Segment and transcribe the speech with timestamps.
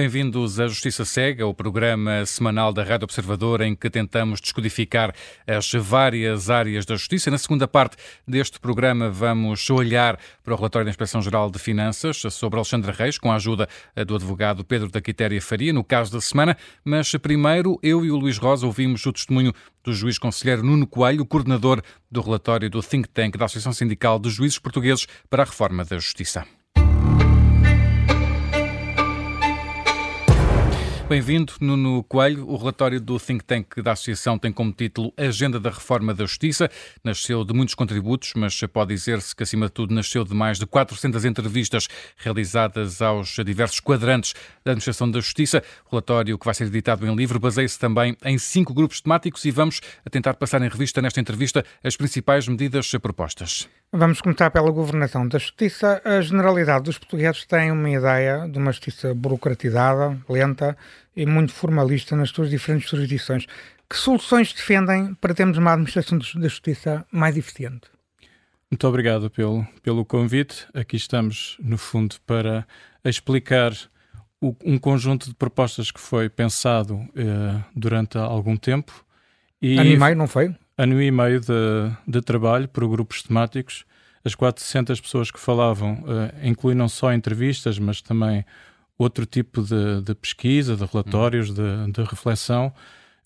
[0.00, 5.14] Bem-vindos à Justiça Cega, o programa semanal da Rádio Observador em que tentamos descodificar
[5.46, 7.30] as várias áreas da justiça.
[7.30, 12.58] Na segunda parte deste programa vamos olhar para o relatório da Inspeção-Geral de Finanças sobre
[12.58, 13.68] Alexandre Reis, com a ajuda
[14.06, 16.56] do advogado Pedro da Quitéria Faria, no caso da semana.
[16.82, 19.52] Mas primeiro, eu e o Luís Rosa ouvimos o testemunho
[19.84, 24.32] do juiz conselheiro Nuno Coelho, coordenador do relatório do think tank da Associação Sindical dos
[24.32, 26.46] Juízes Portugueses para a Reforma da Justiça.
[31.10, 32.48] Bem-vindo, Nuno Coelho.
[32.48, 36.70] O relatório do think tank da Associação tem como título Agenda da Reforma da Justiça.
[37.02, 40.66] Nasceu de muitos contributos, mas pode dizer-se que, acima de tudo, nasceu de mais de
[40.66, 45.64] 400 entrevistas realizadas aos diversos quadrantes da Administração da Justiça.
[45.86, 49.50] O relatório, que vai ser editado em livro, baseia-se também em cinco grupos temáticos e
[49.50, 49.80] vamos
[50.12, 53.68] tentar passar em revista nesta entrevista as principais medidas propostas.
[53.92, 56.00] Vamos começar pela governação da justiça.
[56.04, 60.78] A generalidade dos portugueses tem uma ideia de uma justiça burocratizada, lenta
[61.16, 63.46] e muito formalista nas suas diferentes jurisdições.
[63.88, 67.88] Que soluções defendem para termos uma administração da justiça mais eficiente?
[68.70, 70.68] Muito obrigado pelo, pelo convite.
[70.72, 72.64] Aqui estamos, no fundo, para
[73.04, 73.72] explicar
[74.40, 79.04] o, um conjunto de propostas que foi pensado eh, durante algum tempo.
[79.60, 80.54] E ano meio, não foi?
[80.80, 83.84] Ano e meio de, de trabalho por grupos temáticos.
[84.24, 88.46] As 400 pessoas que falavam eh, incluem não só entrevistas, mas também
[88.96, 92.72] outro tipo de, de pesquisa, de relatórios, de, de, reflexão.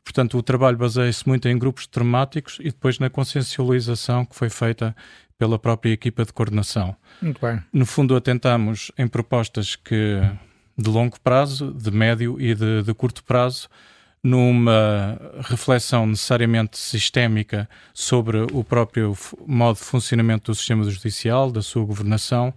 [0.03, 4.93] Portanto, o trabalho baseia-se muito em grupos temáticos e depois na consciencialização que foi feita
[5.39, 6.97] pela própria equipa de coordenação.
[7.23, 7.63] Muito bem.
[7.73, 10.21] No fundo, atentamos em propostas que
[10.77, 13.69] de longo prazo, de médio e de, de curto prazo,
[14.25, 19.15] numa reflexão necessariamente sistémica sobre o próprio
[19.47, 22.55] modo de funcionamento do sistema judicial, da sua governação,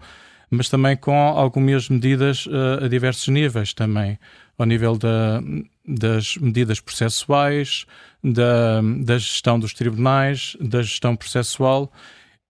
[0.50, 4.18] mas também com algumas medidas uh, a diversos níveis também,
[4.58, 5.41] ao nível da,
[5.86, 7.86] das medidas processuais,
[8.24, 11.91] da, da gestão dos tribunais, da gestão processual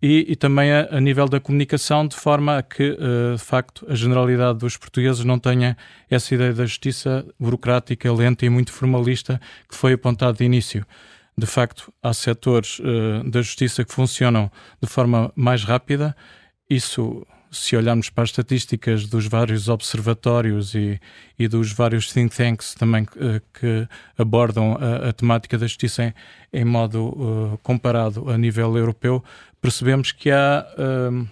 [0.02, 3.85] e, e também a, a, nível da comunicação, de forma a que, uh, de facto,
[3.90, 5.75] a generalidade dos portugueses não tenha
[6.09, 10.85] essa ideia da justiça burocrática, lenta e muito formalista que foi apontado de início.
[11.38, 16.16] De facto, há setores uh, da justiça que funcionam de forma mais rápida.
[16.69, 17.25] Isso
[17.57, 21.00] se olharmos para as estatísticas dos vários observatórios e,
[21.38, 23.88] e dos vários think tanks também uh, que
[24.18, 26.13] abordam a, a, temática da justiça em,
[26.53, 29.23] em modo uh, comparado a nível europeu,
[29.62, 31.28] percebemos que há uh,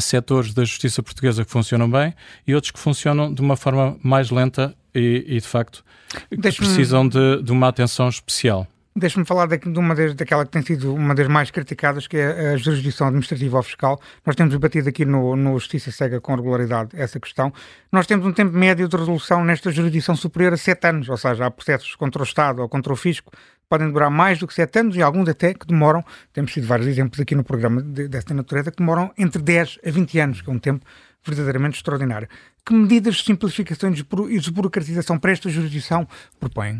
[0.00, 2.14] setores da justiça portuguesa que funcionam bem
[2.46, 5.84] e outros que funcionam de uma forma mais lenta e, e de facto,
[6.30, 8.66] que precisam de, de uma atenção especial.
[8.94, 12.16] Deixa-me falar de, de uma das, daquela que tem sido uma das mais criticadas, que
[12.16, 14.00] é a jurisdição administrativa ou fiscal.
[14.26, 17.52] Nós temos debatido aqui no, no Justiça Cega com regularidade essa questão.
[17.92, 21.46] Nós temos um tempo médio de resolução nesta jurisdição superior a sete anos, ou seja,
[21.46, 23.30] há processos contra o Estado ou contra o Fisco
[23.70, 26.88] podem demorar mais do que sete anos e alguns até que demoram, temos tido vários
[26.88, 30.50] exemplos aqui no programa de, desta natureza, que demoram entre 10 a 20 anos, que
[30.50, 30.84] é um tempo
[31.24, 32.28] verdadeiramente extraordinário.
[32.66, 33.92] Que medidas de simplificação
[34.28, 36.06] e desburocratização para esta jurisdição
[36.40, 36.78] propõem?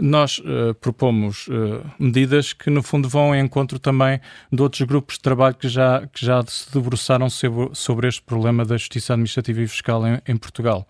[0.00, 4.20] Nós uh, propomos uh, medidas que, no fundo, vão em encontro também
[4.50, 8.64] de outros grupos de trabalho que já, que já se debruçaram sobre, sobre este problema
[8.64, 10.88] da justiça administrativa e fiscal em, em Portugal.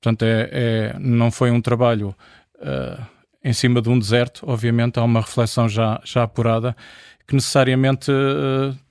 [0.00, 2.14] Portanto, é, é, não foi um trabalho
[2.56, 3.04] uh,
[3.42, 6.76] em cima de um deserto, obviamente, há uma reflexão já, já apurada
[7.26, 8.12] que necessariamente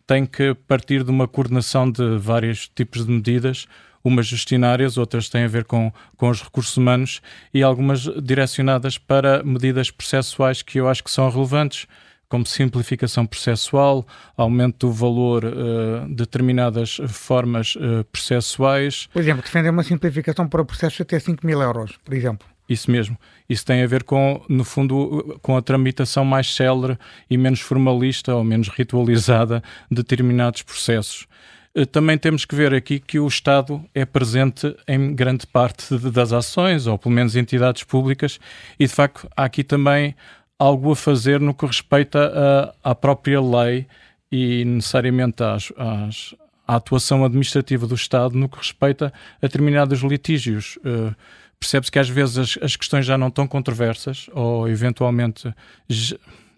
[0.07, 3.68] tem que partir de uma coordenação de vários tipos de medidas
[4.03, 7.22] umas gestionárias, outras têm a ver com, com os recursos humanos
[7.53, 11.88] e algumas direcionadas para medidas processuais que eu acho que são relevantes
[12.34, 19.08] como simplificação processual, aumento do valor uh, determinadas formas uh, processuais.
[19.14, 22.47] Por exemplo, defender uma simplificação para processos até 5 mil euros, por exemplo.
[22.68, 23.16] Isso mesmo.
[23.47, 26.97] Isso tem a ver com, no fundo, com a tramitação mais célere
[27.29, 29.61] e menos formalista ou menos ritualizada
[29.91, 31.28] de determinados processos.
[31.75, 36.31] Eh, também temos que ver aqui que o Estado é presente em grande parte das
[36.31, 38.40] ações, ou pelo menos entidades públicas,
[38.79, 40.16] e de facto há aqui também
[40.59, 43.87] algo a fazer no que respeita à própria lei
[44.31, 46.35] e necessariamente às, às,
[46.67, 49.11] à atuação administrativa do Estado no que respeita
[49.41, 50.78] a determinados litígios.
[50.78, 51.14] Uh,
[51.59, 55.53] Percebe-se que às vezes as, as, questões já não tão controversas ou eventualmente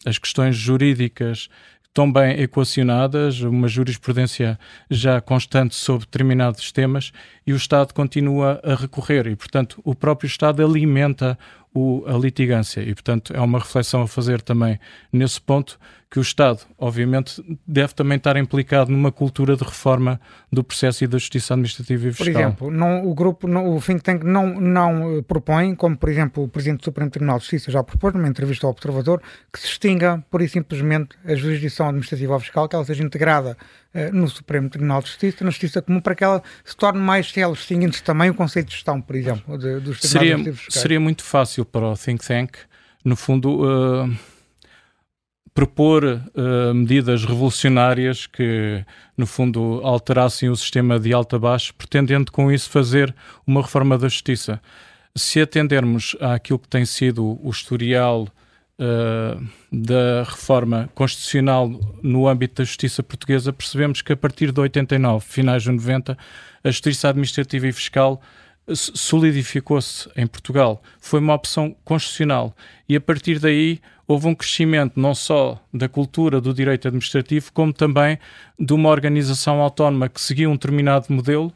[0.04, 1.48] as questões jurídicas
[1.96, 4.60] tão bem equacionadas, uma jurisprudência
[4.92, 7.14] já constante sobre determinados temas
[7.48, 11.40] e o Estado continua a recorrer e, portanto, o próprio Estado alimenta
[11.74, 12.82] o, a litigância.
[12.82, 14.78] E, portanto, é uma reflexão a fazer também
[15.10, 15.80] nesse ponto
[16.16, 20.18] que o Estado, obviamente, deve também estar implicado numa cultura de reforma
[20.50, 22.26] do processo e da justiça administrativa e fiscal.
[22.26, 26.08] Por exemplo, não, o grupo, não, o think tank não, não eh, propõe, como por
[26.08, 29.22] exemplo o Presidente do Supremo Tribunal de Justiça já propôs numa entrevista ao Observador,
[29.52, 33.58] que se extinga, por e simplesmente, a jurisdição administrativa ou fiscal, que ela seja integrada
[33.94, 37.30] uh, no Supremo Tribunal de Justiça, na Justiça Comum, para que ela se torne mais
[37.30, 40.38] célere, extinguindo-se também o conceito de gestão, por exemplo, de, dos seria,
[40.70, 42.56] seria muito fácil para o think tank,
[43.04, 43.66] no fundo...
[43.66, 44.35] Uh
[45.56, 48.84] propor uh, medidas revolucionárias que,
[49.18, 53.16] no fundo, alterassem o sistema de alto a baixo, pretendendo com isso fazer
[53.48, 54.62] uma reforma da justiça.
[55.16, 58.28] Se atendermos àquilo que tem sido o historial
[58.78, 61.72] uh, da reforma constitucional
[62.04, 66.18] no âmbito da justiça portuguesa, percebemos que a partir de 89, finais de 90,
[66.66, 68.22] a justiça administrativa e fiscal
[68.74, 70.82] solidificou-se em Portugal.
[71.00, 72.56] Foi uma opção constitucional
[72.90, 77.74] e a partir daí houve um crescimento não só da cultura do direito administrativo, como
[77.74, 78.20] também
[78.60, 81.52] de uma organização autónoma que seguia um determinado modelo,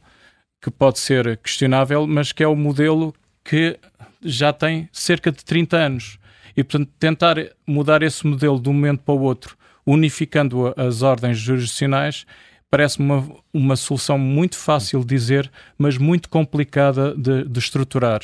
[0.61, 3.13] que pode ser questionável, mas que é o modelo
[3.43, 3.79] que
[4.23, 6.19] já tem cerca de 30 anos.
[6.55, 7.35] E, portanto, tentar
[7.65, 12.25] mudar esse modelo de um momento para o outro, unificando as ordens jurisdicionais,
[12.69, 18.21] parece-me uma, uma solução muito fácil de dizer, mas muito complicada de, de estruturar.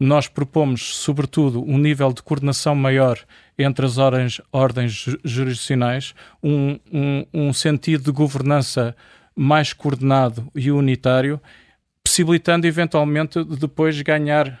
[0.00, 3.18] Nós propomos, sobretudo, um nível de coordenação maior
[3.56, 8.96] entre as ordens, ordens jurisdicionais, um, um, um sentido de governança
[9.36, 11.40] mais coordenado e unitário,
[12.02, 14.60] possibilitando eventualmente depois ganhar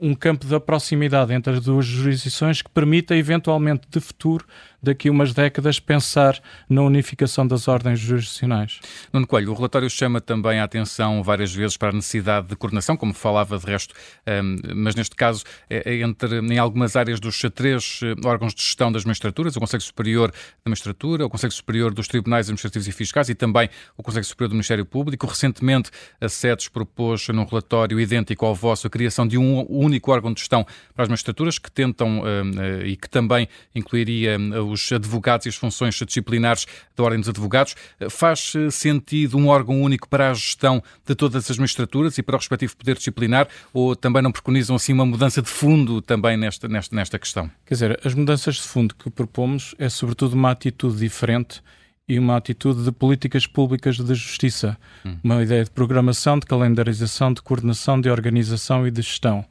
[0.00, 4.44] um campo de proximidade entre as duas jurisdições que permita eventualmente de futuro
[4.82, 8.80] daqui a umas décadas, pensar na unificação das ordens jurisdicionais.
[9.12, 12.96] Nuno Coelho, o relatório chama também a atenção várias vezes para a necessidade de coordenação,
[12.96, 13.94] como falava de resto,
[14.26, 18.62] hum, mas neste caso, é, é entre em algumas áreas dos três eh, órgãos de
[18.62, 22.92] gestão das magistraturas, o Conselho Superior da Magistratura, o Conselho Superior dos Tribunais Administrativos e
[22.92, 25.26] Fiscais e também o Conselho Superior do Ministério Público.
[25.26, 25.90] Recentemente,
[26.20, 30.40] a SEDES propôs num relatório idêntico ao vosso a criação de um único órgão de
[30.40, 30.64] gestão
[30.94, 32.22] para as magistraturas que tentam hum,
[32.58, 36.66] eh, e que também incluiria hum, os advogados e as funções disciplinares
[36.96, 37.74] da Ordem dos Advogados.
[38.10, 42.36] Faz eh, sentido um órgão único para a gestão de todas as magistraturas e para
[42.36, 46.68] o respectivo poder disciplinar ou também não preconizam assim uma mudança de fundo também nesta,
[46.68, 47.50] nesta, nesta questão?
[47.66, 51.62] Quer dizer, as mudanças de fundo que propomos é sobretudo uma atitude diferente
[52.08, 55.16] e uma atitude de políticas públicas de justiça, hum.
[55.22, 59.44] uma ideia de programação, de calendarização, de coordenação, de organização e de gestão.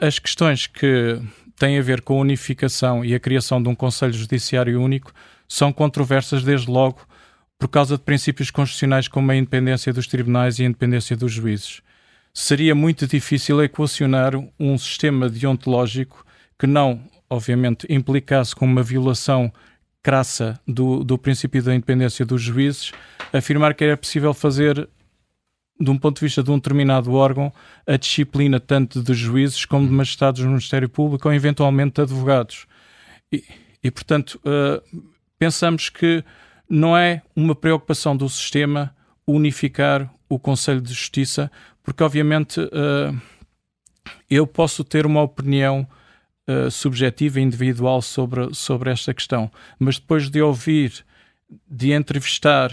[0.00, 1.20] As questões que
[1.58, 5.12] tem a ver com a unificação e a criação de um Conselho Judiciário único
[5.48, 7.00] são controversas desde logo
[7.58, 11.82] por causa de princípios constitucionais como a independência dos tribunais e a independência dos juízes.
[12.32, 16.24] Seria muito difícil equacionar um sistema deontológico
[16.56, 19.52] que não, obviamente, implicasse com uma violação
[20.02, 22.92] crassa do, do princípio da independência dos juízes,
[23.32, 24.88] afirmar que era possível fazer
[25.80, 27.52] de um ponto de vista de um determinado órgão,
[27.86, 32.66] a disciplina tanto de juízes como de magistrados do Ministério Público ou eventualmente de advogados.
[33.32, 33.44] E,
[33.82, 35.00] e portanto, uh,
[35.38, 36.24] pensamos que
[36.68, 38.94] não é uma preocupação do sistema
[39.26, 41.50] unificar o Conselho de Justiça,
[41.82, 43.20] porque obviamente uh,
[44.28, 45.86] eu posso ter uma opinião
[46.48, 51.04] uh, subjetiva e individual sobre, sobre esta questão, mas depois de ouvir,
[51.70, 52.72] de entrevistar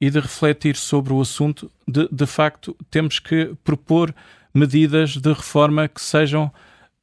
[0.00, 4.14] e de refletir sobre o assunto, de, de facto, temos que propor
[4.52, 6.52] medidas de reforma que sejam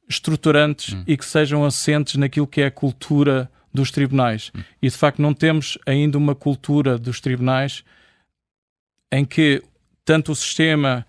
[0.08, 1.04] estruturantes hum.
[1.06, 4.50] e que sejam assentes naquilo que é a cultura dos tribunais.
[4.54, 4.62] Hum.
[4.80, 7.84] E de facto não temos ainda uma cultura dos tribunais
[9.12, 9.62] em que
[10.04, 11.06] tanto o sistema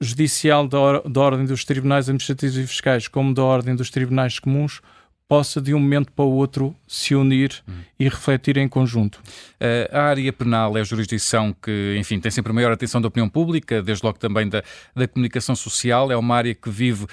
[0.00, 4.38] judicial da, or da ordem dos tribunais administrativos e fiscais como da ordem dos tribunais
[4.38, 4.80] comuns
[5.34, 7.72] possa de um momento para o outro se unir hum.
[7.98, 9.20] e refletir em conjunto.
[9.90, 13.28] A área penal é a jurisdição que, enfim, tem sempre a maior atenção da opinião
[13.30, 14.62] pública, desde logo também da,
[14.94, 16.12] da comunicação social.
[16.12, 17.06] É uma área que vive,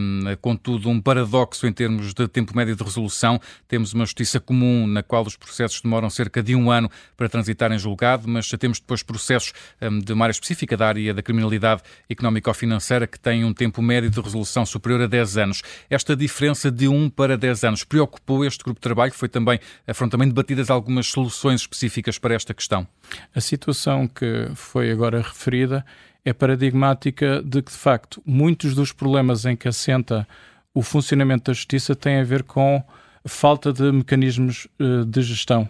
[0.00, 3.40] um, contudo, um paradoxo em termos de tempo médio de resolução.
[3.68, 7.70] Temos uma justiça comum na qual os processos demoram cerca de um ano para transitar
[7.70, 11.82] em julgado, mas temos depois processos um, de uma área específica da área da criminalidade
[12.10, 15.62] económico-financeira que têm um tempo médio de resolução superior a 10 anos.
[15.88, 19.12] Esta diferença de 1 para 10 anos preocupou este grupo de trabalho?
[19.12, 19.58] Foi também,
[19.94, 22.86] foram também debatidas algumas soluções específicas para esta questão?
[23.34, 25.84] A situação que foi agora referida
[26.24, 30.26] é paradigmática de que, de facto, muitos dos problemas em que assenta
[30.74, 32.82] o funcionamento da justiça têm a ver com
[33.24, 35.68] falta de mecanismos uh, de gestão.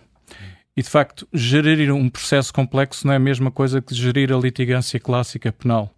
[0.77, 4.39] E, de facto, gerir um processo complexo não é a mesma coisa que gerir a
[4.39, 5.95] litigância clássica penal.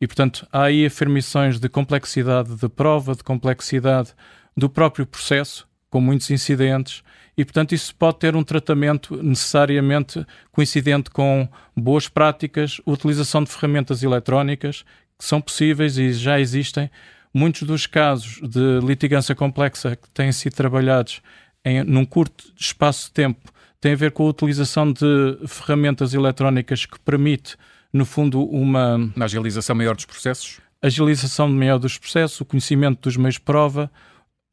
[0.00, 4.14] E, portanto, há aí afirmações de complexidade de prova, de complexidade
[4.56, 7.02] do próprio processo, com muitos incidentes,
[7.36, 14.02] e, portanto, isso pode ter um tratamento necessariamente coincidente com boas práticas, utilização de ferramentas
[14.02, 14.84] eletrónicas,
[15.18, 16.90] que são possíveis e já existem.
[17.32, 21.22] Muitos dos casos de litigância complexa que têm sido trabalhados
[21.64, 26.84] em, num curto espaço de tempo têm a ver com a utilização de ferramentas eletrónicas
[26.84, 27.56] que permite
[27.92, 28.96] no fundo, uma.
[28.96, 30.60] Uma agilização maior dos processos?
[30.82, 33.90] Agilização maior dos processos, o conhecimento dos meios de prova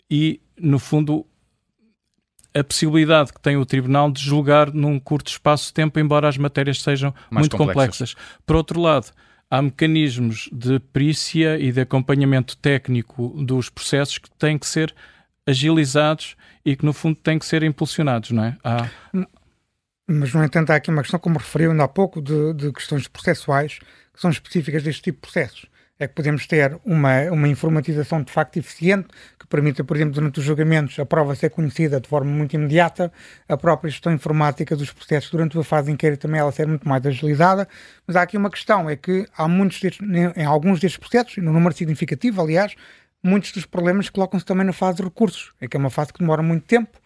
[0.10, 1.26] e, no fundo,
[2.54, 6.38] a possibilidade que tem o Tribunal de julgar num curto espaço de tempo, embora as
[6.38, 8.14] matérias sejam Mais muito complexas.
[8.14, 8.40] complexas.
[8.46, 9.12] Por outro lado,
[9.50, 14.94] há mecanismos de perícia e de acompanhamento técnico dos processos que têm que ser
[15.46, 18.58] agilizados e que, no fundo, têm que ser impulsionados, não é?
[18.64, 18.88] Há,
[20.08, 23.08] mas, no entanto, há aqui uma questão, como referiu ainda há pouco, de, de questões
[23.08, 23.80] processuais
[24.14, 25.66] que são específicas deste tipo de processos.
[26.00, 30.40] É que podemos ter uma, uma informatização de facto eficiente que permita, por exemplo, durante
[30.40, 33.12] os julgamentos, a prova ser conhecida de forma muito imediata,
[33.50, 36.88] a própria gestão informática dos processos durante a fase de inquérito também ela ser muito
[36.88, 37.68] mais agilizada.
[38.06, 41.42] Mas há aqui uma questão, é que há muitos destes, em alguns destes processos, e
[41.42, 42.76] no número significativo, aliás,
[43.22, 46.20] muitos dos problemas colocam-se também na fase de recursos, é que é uma fase que
[46.20, 46.98] demora muito tempo.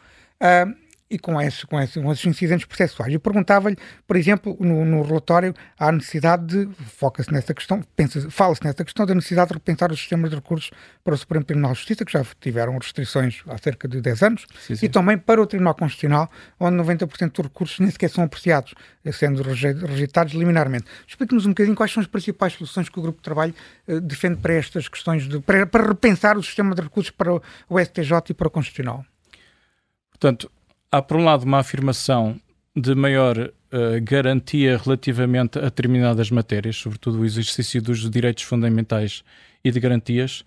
[0.41, 3.13] Uh, e com, esse, com, esse, com esses incidentes processuais.
[3.13, 3.77] Eu perguntava-lhe,
[4.07, 7.83] por exemplo, no, no, relatório, há necessidade de, foca-se nessa questão,
[8.29, 10.71] fala-se nessa questão da necessidade de repensar os sistemas de recursos
[11.03, 14.47] para o Supremo Tribunal de Justiça, que já tiveram restrições há cerca de 10 anos,
[14.65, 14.85] sim, sim.
[14.85, 18.73] e também para o Tribunal Constitucional, onde 90% dos recursos nem sequer são apreciados,
[19.11, 20.85] sendo rejeitados liminarmente.
[21.05, 23.53] Explique-nos um bocadinho quais são as principais soluções que o Grupo de Trabalho
[23.85, 27.79] eh, defende para estas questões, de, para, para repensar o sistema de recursos para o
[27.79, 29.03] STJ e para o Constitucional.
[30.11, 30.51] Portanto,
[30.91, 32.39] há por um lado uma afirmação
[32.75, 33.51] de maior uh,
[34.03, 39.23] garantia relativamente a determinadas matérias, sobretudo o exercício dos direitos fundamentais
[39.63, 40.43] e de garantias,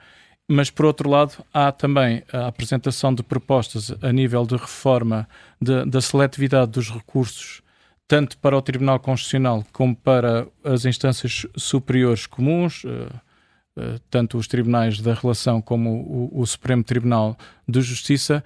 [0.49, 5.27] mas por outro lado há também a apresentação de propostas a nível de reforma
[5.61, 7.63] de, da seletividade dos recursos,
[8.07, 15.01] tanto para o Tribunal Constitucional como para as instâncias superiores comuns, uh, tanto os tribunais
[15.01, 17.37] da relação como o, o Supremo Tribunal
[17.67, 18.45] de Justiça,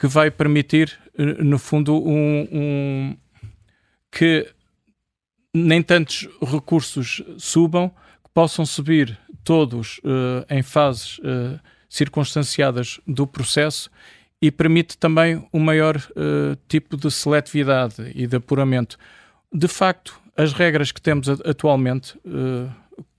[0.00, 3.16] que vai permitir, eh, no fundo, um, um
[4.10, 4.50] que
[5.54, 13.90] nem tantos recursos subam, que possam subir todos uh, em fases uh, circunstanciadas do processo
[14.40, 18.96] e permite também um maior uh, tipo de seletividade e de apuramento.
[19.52, 22.18] De facto, as regras que temos atualmente,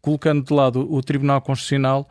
[0.01, 2.09] colocando de lado o Tribunal Constitucional,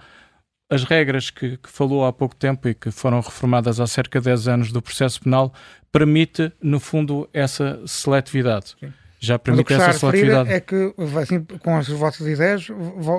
[0.70, 4.26] as regras que, que, falou há pouco tempo e que foram reformadas há cerca de
[4.26, 5.52] 10 anos do processo penal
[5.90, 8.76] permite, no fundo, essa seletividade.
[8.78, 8.92] Sim.
[9.22, 10.50] Já permite essa seletividade.
[10.50, 12.68] É que, assim, com as vossas ideias,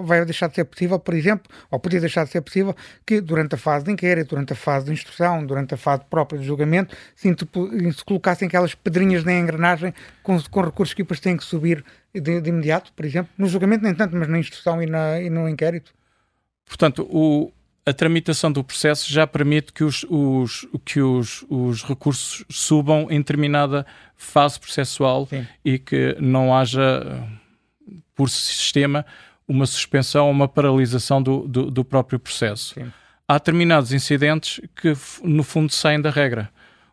[0.04, 3.54] vai deixar de ser possível, por exemplo, ou podia deixar de ser possível, que durante
[3.54, 6.98] a fase de inquérito, durante a fase de instrução, durante a fase própria de julgamento,
[7.16, 9.94] se, se colocassem aquelas pedrinhas na engrenagem
[10.24, 13.32] com, com recursos que depois têm que subir de, de, imediato, por exemplo.
[13.38, 15.94] No julgamento, nem tanto, mas na instrução e, na, e no inquérito.
[16.72, 17.52] Portanto, o,
[17.86, 23.18] a tramitação do processo já permite que os, os, que os, os recursos subam em
[23.18, 23.86] determinada
[24.16, 25.46] fase processual Sim.
[25.66, 27.28] e que não haja,
[28.16, 29.06] por sistema,
[29.46, 32.74] uma suspensão ou uma paralisação do, do, do próprio processo.
[32.76, 32.90] Sim.
[33.28, 36.50] Há determinados incidentes que, no fundo, saem da regra.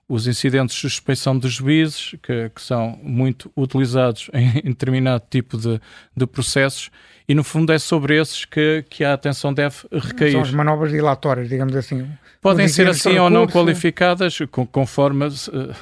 [0.08, 5.56] Os incidentes de suspeição de juízes, que, que são muito utilizados em, em determinado tipo
[5.56, 5.80] de,
[6.16, 6.90] de processos,
[7.28, 10.32] e no fundo é sobre esses que, que a atenção deve recair.
[10.32, 12.08] São as manobras dilatórias, digamos assim.
[12.40, 14.38] Podem ser assim ou não qualificadas,
[14.72, 15.74] conforme, eh,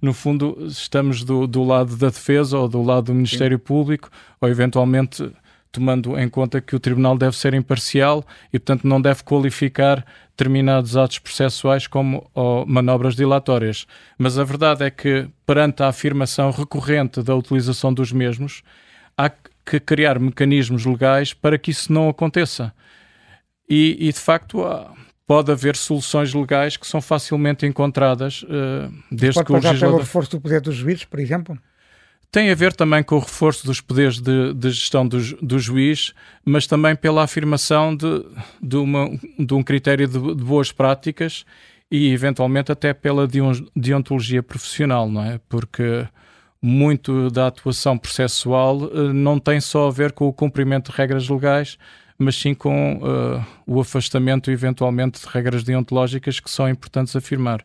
[0.00, 3.64] no fundo, estamos do, do lado da defesa ou do lado do Ministério Sim.
[3.64, 4.08] Público,
[4.40, 5.30] ou eventualmente
[5.70, 10.96] tomando em conta que o Tribunal deve ser imparcial e, portanto, não deve qualificar determinados
[10.96, 12.30] atos processuais como
[12.66, 13.86] manobras dilatórias.
[14.16, 18.62] Mas a verdade é que, perante a afirmação recorrente da utilização dos mesmos,
[19.18, 19.30] há
[19.66, 22.72] que criar mecanismos legais para que isso não aconteça.
[23.68, 24.64] E, e de facto,
[25.26, 29.88] pode haver soluções legais que são facilmente encontradas uh, desde pode que o legislador...
[29.88, 31.58] pelo reforço do poder dos juízes, por exemplo?
[32.30, 36.12] Tem a ver também com o reforço dos poderes de, de gestão do, do, juiz,
[36.44, 38.24] mas também pela afirmação de,
[38.62, 41.44] de, uma, de um critério de, de, boas práticas
[41.90, 43.28] e, eventualmente, até pela
[43.74, 45.40] deontologia profissional, não é?
[45.48, 46.06] Porque
[46.60, 51.28] muito da atuação processual uh, não tem só a ver com o cumprimento de regras
[51.28, 51.78] legais,
[52.18, 57.64] mas sim com uh, o afastamento, eventualmente, de regras deontológicas que são importantes afirmar.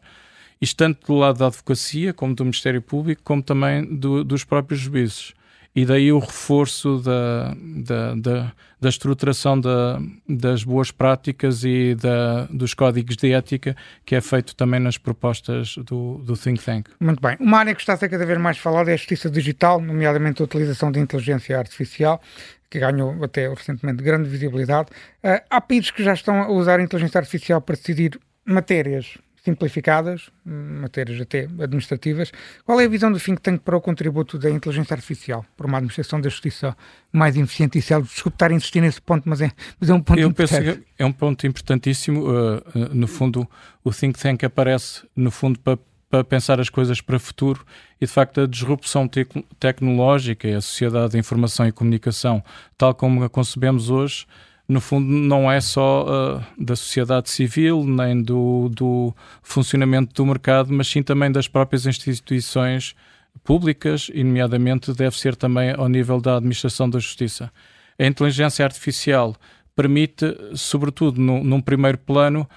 [0.62, 4.80] Isto tanto do lado da advocacia, como do Ministério Público, como também do, dos próprios
[4.80, 5.34] juízes.
[5.76, 12.46] E daí o reforço da, da, da, da estruturação da, das boas práticas e da,
[12.46, 13.76] dos códigos de ética
[14.06, 16.90] que é feito também nas propostas do, do Think Tank.
[17.00, 17.38] Muito bem.
[17.40, 20.42] Uma área que está a ser cada vez mais falada é a justiça digital, nomeadamente
[20.42, 22.22] a utilização da inteligência artificial
[22.70, 24.90] que ganhou até recentemente grande visibilidade.
[25.24, 30.30] Uh, há países que já estão a usar a inteligência artificial para decidir matérias simplificadas,
[30.46, 32.32] matérias até administrativas.
[32.64, 35.78] Qual é a visão do think tank para o contributo da inteligência artificial para uma
[35.78, 36.78] administração da justiça
[37.12, 38.10] mais eficiente e célebre?
[38.10, 40.64] Desculpe estar a insistir nesse ponto, mas é, mas é um ponto Eu importante.
[40.64, 42.22] penso que é um ponto importantíssimo.
[42.22, 43.48] Uh, uh, no fundo,
[43.84, 45.78] o think tank aparece, no fundo, para
[46.12, 47.66] para pensar as coisas para o futuro
[48.00, 49.26] e de facto a disrupção te
[49.58, 52.44] tecnológica e a sociedade de informação e comunicação
[52.78, 54.28] tal como a concebemos hoje
[54.72, 59.14] no fundo, não é só uh, da sociedade civil, nem do, do,
[59.44, 62.96] funcionamento do mercado, mas sim também das próprias instituições
[63.44, 67.52] públicas, e, nomeadamente, deve ser também ao nível da administração da justiça.
[68.00, 69.36] A inteligência artificial
[69.76, 70.26] permite,
[70.56, 72.48] sobretudo no, num primeiro plano,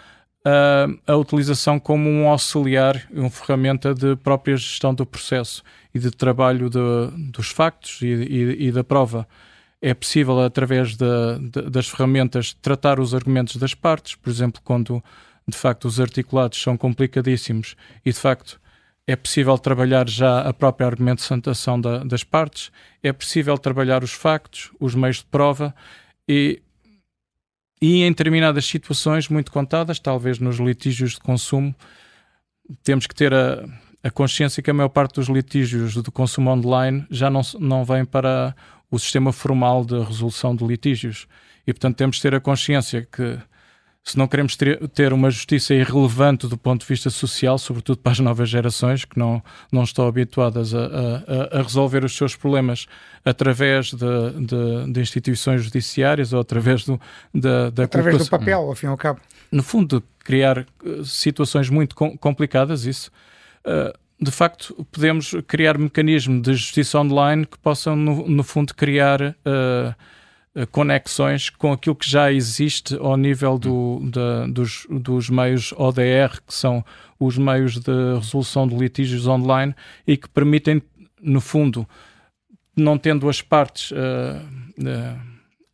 [0.46, 6.12] uh, a utilização como um auxiliar, uma ferramenta de própria gestão do processo e de
[6.12, 6.78] trabalho de,
[7.32, 9.26] dos factos e, e, e da prova
[9.84, 11.04] é possível, através de,
[11.50, 15.04] de, das ferramentas, tratar os argumentos das partes, por exemplo, quando
[15.46, 18.58] de facto os articulados são complicadíssimos e de facto
[19.06, 22.72] é possível trabalhar já a própria argumentação da, das partes,
[23.02, 25.74] é possível trabalhar os factos, os meios de prova
[26.26, 26.62] e,
[27.78, 31.74] e em determinadas situações muito contadas, talvez nos litígios de consumo,
[32.82, 33.66] temos que ter a,
[34.02, 38.06] a consciência que a maior parte dos litígios de consumo online já não, não vem
[38.06, 38.56] para
[38.94, 41.26] o sistema formal de resolução de litígios.
[41.66, 43.38] E, portanto, temos de ter a consciência que,
[44.02, 48.20] se não queremos ter, uma justiça irrelevante do ponto de vista social, sobretudo para as
[48.20, 52.86] novas gerações que não, não estão habituadas a, a, a resolver os seus problemas
[53.24, 53.96] através de,
[54.46, 57.00] de, de instituições judiciárias ou através do,
[57.34, 59.20] da, da através do papel, ao fim e ao cabo.
[59.50, 60.64] No fundo, criar eh,
[61.04, 63.10] situações muito complicadas, isso.
[63.64, 69.20] Uh, de facto, podemos criar mecanismos de justiça online que possam, no, no fundo, criar
[69.22, 74.00] uh, conexões com aquilo que já existe ao nível do,
[74.52, 76.84] dos, dos meios ODR, que são
[77.18, 79.74] os meios de resolução de litígios online
[80.06, 80.80] e que permitem,
[81.20, 81.86] no fundo,
[82.76, 85.20] não tendo as partes uh, uh,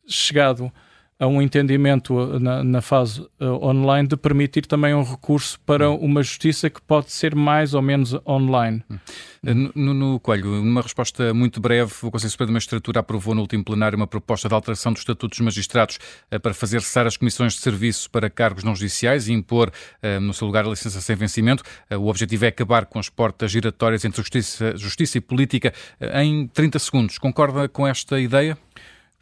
[0.08, 0.72] chegado
[1.20, 5.96] a um entendimento na, na fase uh, online de permitir também um recurso para hum.
[5.96, 8.82] uma justiça que pode ser mais ou menos online.
[8.90, 9.70] Hum.
[9.74, 13.96] Nuno Coelho, numa resposta muito breve, o Conselho Superior da Magistratura aprovou no último plenário
[13.96, 15.98] uma proposta de alteração dos estatutos dos magistrados
[16.32, 19.70] uh, para fazer cessar as comissões de serviço para cargos não judiciais e impor
[20.02, 21.62] uh, no seu lugar a licença sem vencimento.
[21.90, 25.74] O objetivo é acabar com as portas giratórias entre justiça, justiça e política
[26.14, 27.18] em 30 segundos.
[27.18, 28.56] Concorda com esta ideia?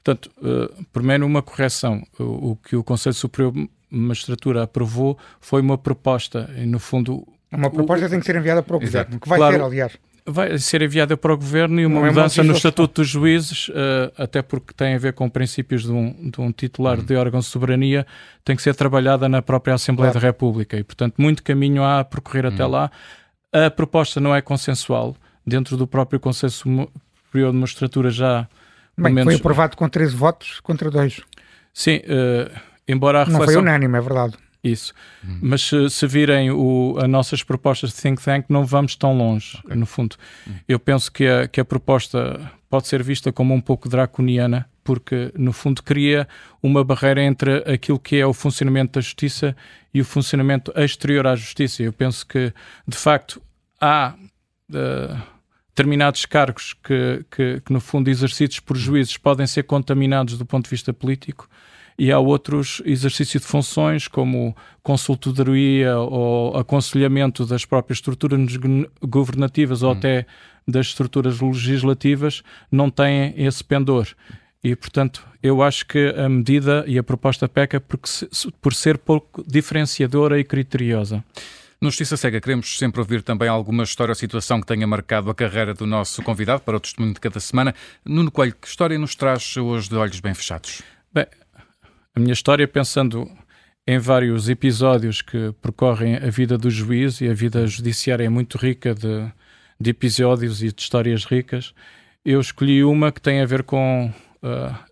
[0.09, 2.03] Portanto, uh, primeiro uma correção.
[2.18, 7.27] O, o, que o Conselho Superior de Magistratura aprovou foi uma proposta, e no fundo...
[7.53, 9.05] Uma proposta o, tem que ser enviada para o Exato.
[9.05, 9.99] Governo, que vai claro, ser, aliás.
[10.25, 13.11] Vai ser enviada para o Governo e uma Não mudança é uma no Estatuto dos
[13.11, 17.05] Juízes, uh, até porque tem a ver com princípios de um, de um titular hum.
[17.05, 18.07] de órgão de soberania,
[18.42, 20.25] tem que ser trabalhada na própria Assembleia claro.
[20.25, 20.79] da República.
[20.79, 22.49] E, portanto, muito caminho há a percorrer hum.
[22.49, 22.90] até lá.
[23.53, 25.14] A proposta não é consensual.
[25.47, 28.49] Dentro do próprio Conselho Superior de Magistratura já
[28.98, 29.32] Bem, menos...
[29.32, 31.20] foi aprovado com 13 votos contra 2.
[31.72, 33.46] Sim, uh, embora a reflexão...
[33.46, 34.34] Não foi unânime, é verdade.
[34.62, 34.92] Isso.
[35.22, 35.38] Uhum.
[35.42, 39.58] Mas se, se virem o, as nossas propostas de think tank, não vamos tão longe,
[39.64, 39.76] okay.
[39.76, 40.16] no fundo.
[40.46, 40.54] Uhum.
[40.68, 45.32] Eu penso que a, que a proposta pode ser vista como um pouco draconiana, porque,
[45.37, 46.26] no fundo, cria
[46.62, 49.54] uma barreira entre aquilo que é o funcionamento da justiça
[49.92, 51.82] e o funcionamento exterior à justiça.
[51.82, 52.52] Eu penso que,
[52.87, 53.40] de facto,
[53.80, 54.14] há.
[54.70, 55.38] Uh,
[55.78, 60.64] determinados cargos que, que, que, no fundo, exercidos por juízes podem ser contaminados do ponto
[60.64, 61.48] de vista político
[61.96, 68.56] e há outros exercícios de funções, como consultoria ou aconselhamento das próprias estruturas
[69.02, 69.96] governativas ou hum.
[69.96, 70.26] até
[70.66, 74.08] das estruturas legislativas, não têm esse pendor.
[74.62, 78.08] E, portanto, eu acho que a medida e a proposta peca porque,
[78.60, 81.24] por ser pouco diferenciadora e criteriosa.
[81.80, 85.34] No Justiça Cega, queremos sempre ouvir também alguma história ou situação que tenha marcado a
[85.34, 87.72] carreira do nosso convidado para o testemunho de cada semana.
[88.04, 90.82] Nuno Coelho, que história nos traz hoje de olhos bem fechados?
[91.14, 91.26] Bem,
[92.16, 93.30] a minha história, pensando
[93.86, 98.58] em vários episódios que percorrem a vida do juiz e a vida judiciária é muito
[98.58, 99.30] rica de,
[99.80, 101.72] de episódios e de histórias ricas,
[102.24, 104.12] eu escolhi uma que tem a ver com
[104.42, 104.88] uh,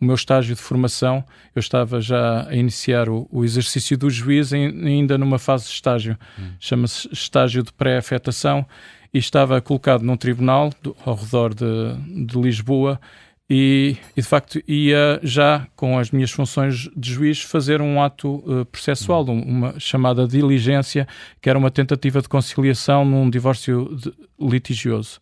[0.00, 4.52] o meu estágio de formação, eu estava já a iniciar o, o exercício do juiz
[4.52, 6.50] ainda numa fase de estágio, hum.
[6.60, 8.66] chama-se estágio de pré-afetação,
[9.12, 13.00] e estava colocado num tribunal do, ao redor de, de Lisboa
[13.48, 18.42] e, e, de facto ia já com as minhas funções de juiz fazer um ato
[18.44, 19.40] uh, processual, hum.
[19.40, 21.06] uma chamada diligência,
[21.40, 25.20] que era uma tentativa de conciliação num divórcio de, litigioso.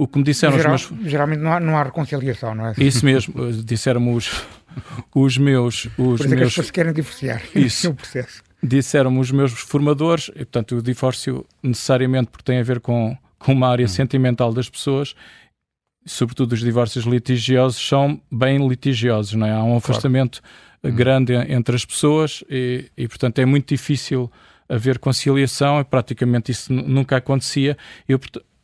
[0.00, 0.90] O que me disseram Geral, meus...
[1.04, 2.74] Geralmente não há, não há reconciliação, não é?
[2.78, 4.30] Isso mesmo, disseram-me os,
[5.14, 5.84] os meus...
[5.84, 6.32] Os Por isso meus...
[6.32, 7.42] é que as pessoas querem divorciar.
[7.54, 7.86] Isso.
[7.86, 8.42] é o processo.
[8.62, 13.52] Disseram-me os meus formadores, e portanto o divórcio necessariamente porque tem a ver com, com
[13.52, 13.88] uma área hum.
[13.88, 15.14] sentimental das pessoas,
[16.06, 19.52] sobretudo os divórcios litigiosos, são bem litigiosos, não é?
[19.52, 20.40] Há um afastamento
[20.80, 20.94] claro.
[20.94, 20.96] Hum.
[20.96, 24.32] grande entre as pessoas e, e, portanto, é muito difícil
[24.66, 27.76] haver conciliação, e praticamente isso nunca acontecia.
[28.08, 28.18] Eu,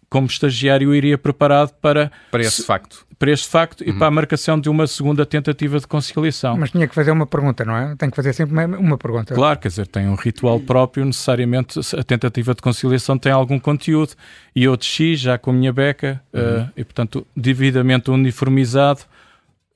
[0.08, 2.10] como estagiário, iria preparado para...
[2.30, 3.04] Para esse facto.
[3.18, 3.88] Para este facto uhum.
[3.88, 6.56] e para a marcação de uma segunda tentativa de conciliação.
[6.56, 7.96] Mas tinha que fazer uma pergunta, não é?
[7.96, 9.34] Tem que fazer sempre uma pergunta.
[9.34, 14.12] Claro, quer dizer, tem um ritual próprio, necessariamente a tentativa de conciliação tem algum conteúdo
[14.54, 16.62] e eu desci já com a minha beca uhum.
[16.64, 19.00] uh, e, portanto, devidamente uniformizado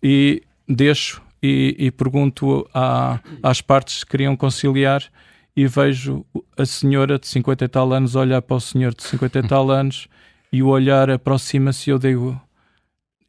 [0.03, 5.03] e deixo e, e pergunto à, às partes que queriam conciliar
[5.61, 6.25] e vejo
[6.57, 9.71] a senhora de 50 e tal anos olhar para o senhor de 50 e tal
[9.71, 10.09] anos
[10.51, 12.41] e o olhar aproxima-se e eu digo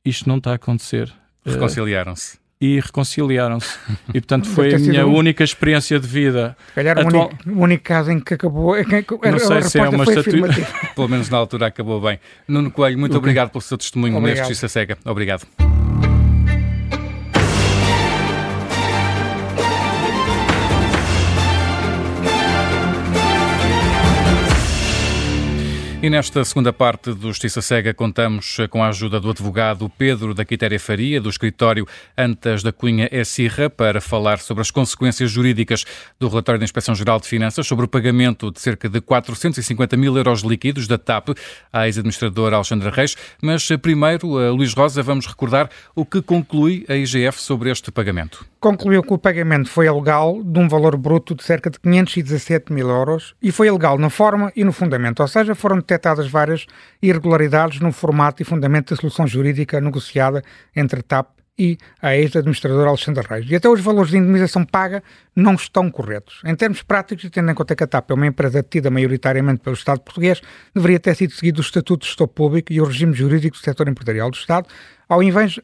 [0.05, 1.13] isto não está a acontecer.
[1.45, 2.37] Reconciliaram-se.
[2.37, 3.77] Uh, e reconciliaram-se.
[4.13, 5.13] E portanto foi a minha um...
[5.13, 6.55] única experiência de vida.
[6.69, 7.23] Se calhar Atual...
[7.23, 8.77] o, único, o único caso em que acabou.
[8.77, 10.67] É que não sei se é uma estatística.
[10.95, 12.17] Pelo menos na altura acabou bem.
[12.47, 13.19] Nuno Coelho, muito okay.
[13.19, 14.37] obrigado pelo seu testemunho obrigado.
[14.37, 14.97] na Justiça Cega.
[15.03, 15.45] Obrigado.
[26.03, 30.43] E nesta segunda parte do Justiça Cega contamos com a ajuda do advogado Pedro da
[30.43, 31.87] Quitéria Faria, do escritório
[32.17, 35.85] Antas da Cunha e Sirra, para falar sobre as consequências jurídicas
[36.19, 40.41] do relatório da Inspeção-Geral de Finanças sobre o pagamento de cerca de 450 mil euros
[40.41, 41.37] líquidos da TAP
[41.71, 43.15] à ex-administradora Alexandra Reis.
[43.39, 48.50] Mas primeiro, Luís Rosa, vamos recordar o que conclui a IGF sobre este pagamento.
[48.61, 52.87] Concluiu que o pagamento foi ilegal de um valor bruto de cerca de 517 mil
[52.87, 56.67] euros e foi ilegal na forma e no fundamento, ou seja, foram detectadas várias
[57.01, 60.43] irregularidades no formato e fundamento da solução jurídica negociada
[60.75, 63.49] entre TAP e a ex-administradora Alexandre Reis.
[63.49, 65.03] E até os valores de indemnização paga
[65.35, 66.41] não estão corretos.
[66.45, 69.61] Em termos práticos, e tendo em conta que a TAP é uma empresa detida maioritariamente
[69.61, 70.39] pelo Estado português,
[70.73, 73.87] deveria ter sido seguido o Estatuto de Gestor Público e o regime jurídico do setor
[73.87, 74.67] empresarial do Estado,
[75.11, 75.59] ao invés,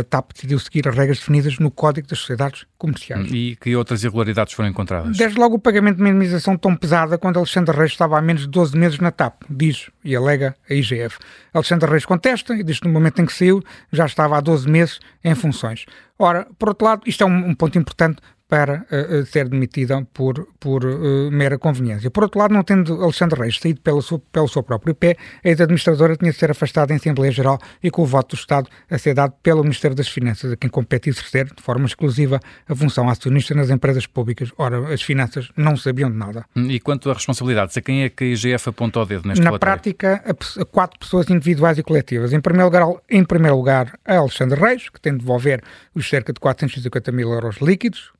[0.00, 3.30] a TAP decidiu seguir as regras definidas no Código das Sociedades Comerciais.
[3.30, 5.14] E que outras irregularidades foram encontradas?
[5.14, 8.42] Desde logo o pagamento de uma indemnização tão pesada quando Alexandre Reis estava há menos
[8.44, 11.18] de 12 meses na TAP, diz e alega a IGF.
[11.52, 14.66] Alexandre Reis contesta e diz que no momento em que saiu já estava há 12
[14.66, 15.84] meses em funções.
[16.18, 20.46] Ora, por outro lado, isto é um, um ponto importante para uh, ser demitida por,
[20.60, 22.10] por uh, mera conveniência.
[22.10, 25.48] Por outro lado, não tendo Alexandre Reis saído pelo seu, pelo seu próprio pé, a
[25.48, 28.98] ex-administradora tinha de ser afastada em Assembleia Geral e com o voto do Estado a
[28.98, 33.08] ser dado pelo Ministério das Finanças, a quem compete exercer de forma exclusiva a função
[33.08, 34.50] acionista nas empresas públicas.
[34.56, 36.44] Ora, as finanças não sabiam de nada.
[36.54, 39.42] Hum, e quanto a responsabilidades, a quem é que a IGF apontou o dedo neste
[39.42, 39.74] Na relatório?
[39.74, 42.32] prática, a, a, quatro pessoas individuais e coletivas.
[42.32, 45.62] Em primeiro, lugar, em primeiro lugar, a Alexandre Reis, que tem de devolver
[45.94, 48.12] os cerca de 450 mil euros líquidos,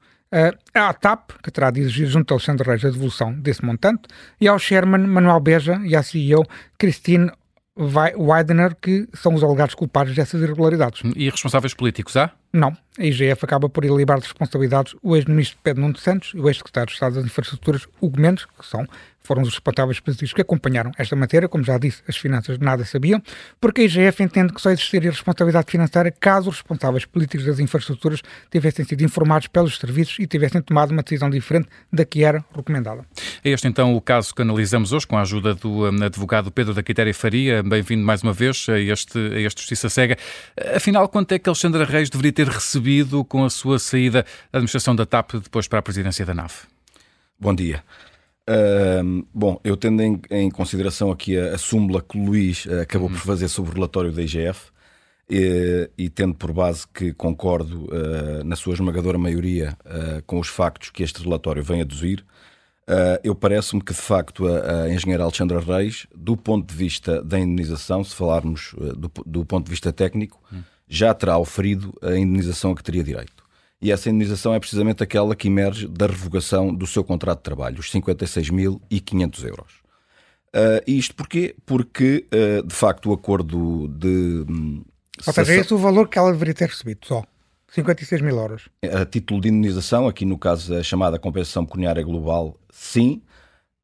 [0.74, 4.02] à TAP, que terá de exigir junto a Alexandre Reis a devolução desse montante,
[4.40, 6.44] e ao Sherman Manuel Beja e à CEO
[6.78, 7.30] Christine
[7.78, 11.02] Widener, que são os alegados culpados dessas irregularidades.
[11.14, 12.32] E responsáveis políticos há?
[12.52, 12.74] Não.
[12.98, 16.88] A IGF acaba por ilibar de responsabilidades o ex-ministro Pedro Nuno Santos e o ex-secretário
[16.88, 18.86] de Estado das Infraestruturas, Hugo Mendes, que são
[19.26, 23.22] foram os responsáveis políticos que acompanharam esta matéria, como já disse, as finanças nada sabiam,
[23.60, 28.22] porque a IGF entende que só existiria responsabilidade financeira caso os responsáveis políticos das infraestruturas
[28.50, 33.04] tivessem sido informados pelos serviços e tivessem tomado uma decisão diferente da que era recomendada.
[33.44, 36.72] É este então o caso que analisamos hoje com a ajuda do um, advogado Pedro
[36.74, 37.62] da Quitéria Faria.
[37.62, 40.16] Bem-vindo mais uma vez a este, a este Justiça Cega.
[40.74, 44.94] Afinal, quanto é que Alexandre Reis deveria ter recebido com a sua saída da administração
[44.94, 46.52] da TAP depois para a presidência da NAV?
[47.38, 47.82] Bom dia.
[48.48, 52.82] Uh, bom, eu tendo em, em consideração aqui a, a, súmula que o Luís uh,
[52.82, 53.14] acabou uhum.
[53.14, 54.70] por fazer sobre o relatório da IGF
[55.28, 60.46] e, e tendo por base que concordo uh, na sua esmagadora maioria ah, com os
[60.46, 62.24] factos que este relatório vem aduzir,
[63.24, 67.36] eu parece-me que de facto a, a, engenheira Alexandra Reis, do ponto de vista da
[67.36, 70.62] indenização, se falarmos do, do ponto de vista técnico, uhum.
[70.88, 73.35] já terá oferido a indenização a que teria direito
[73.80, 77.78] e essa indenização é precisamente aquela que emerge da revogação do seu contrato de trabalho,
[77.78, 79.86] os 56.500 euros.
[80.56, 81.54] Uh, isto porquê?
[81.66, 84.46] Porque, uh, de facto, o acordo de.
[85.26, 87.22] Ou seja, é esse o valor que ela deveria ter recebido, só.
[87.68, 88.68] 56 mil euros.
[88.90, 93.20] A título de indenização, aqui no caso da chamada compensação pecuniária global, sim.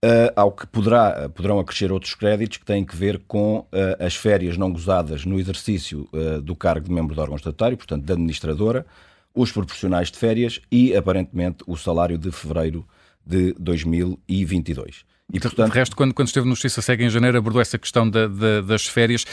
[0.03, 3.67] Uh, ao que poderá, poderão acrescer outros créditos que têm que ver com
[4.01, 6.09] as férias não gozadas no exercício
[6.43, 8.85] do cargo de membro do órgão estatutário, portanto, da administradora,
[9.35, 12.87] os proporcionais de férias e, aparentemente, o salário de fevereiro
[13.25, 15.05] de 2022.
[15.33, 15.73] E, portanto...
[15.73, 18.61] De resto, quando, quando esteve no Justiça Segue em janeiro, abordou essa questão da, da,
[18.61, 19.25] das férias.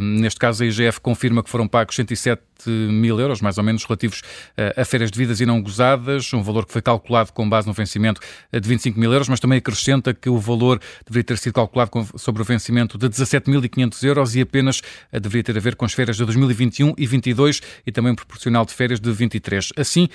[0.00, 4.20] neste caso, a IGF confirma que foram pagos 107 mil euros, mais ou menos, relativos
[4.20, 7.72] uh, a férias devidas e não gozadas, um valor que foi calculado com base no
[7.72, 8.20] vencimento
[8.52, 11.90] uh, de 25 mil euros, mas também acrescenta que o valor deveria ter sido calculado
[12.16, 14.80] sobre o vencimento de 17.500 euros e apenas
[15.12, 18.64] uh, deveria ter a ver com as férias de 2021 e 22 e também proporcional
[18.64, 19.70] de férias de 23.
[19.76, 20.08] Assim,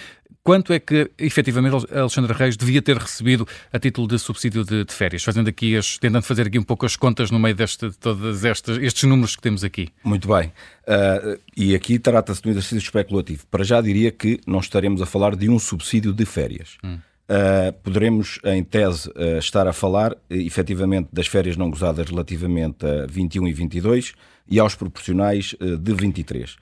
[0.48, 4.94] Quanto é que efetivamente Alexandre Reis devia ter recebido a título de subsídio de, de
[4.94, 5.22] férias?
[5.22, 7.66] Fazendo aqui as, tentando fazer aqui um pouco as contas no meio de
[8.00, 9.90] todos estes números que temos aqui.
[10.06, 10.54] Muito bem.
[10.88, 13.46] Uh, e aqui trata-se de um exercício especulativo.
[13.48, 16.78] Para já diria que não estaremos a falar de um subsídio de férias.
[16.84, 16.98] Hum.
[17.30, 23.06] Uh, poderemos, em tese, uh, estar a falar efetivamente das férias não gozadas relativamente a
[23.06, 24.14] 21 e 22
[24.50, 26.56] e aos proporcionais de 23.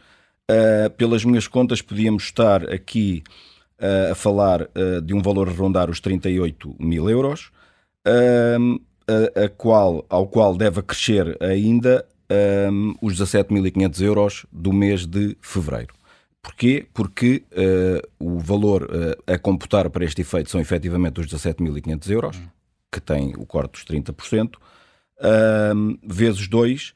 [0.97, 3.23] pelas minhas contas, podíamos estar aqui
[3.79, 7.51] uh, a falar uh, de um valor a rondar os 38 mil euros,
[8.07, 12.05] uh, a, a qual, ao qual deve acrescer ainda
[13.01, 15.93] os 17.500 euros do mês de fevereiro.
[16.41, 16.85] Porquê?
[16.93, 17.43] Porque
[18.19, 18.89] o valor
[19.25, 22.37] a computar para este efeito são efetivamente os 17.500 euros,
[22.91, 24.55] que tem o corte dos 30%,
[26.03, 26.93] vezes 2,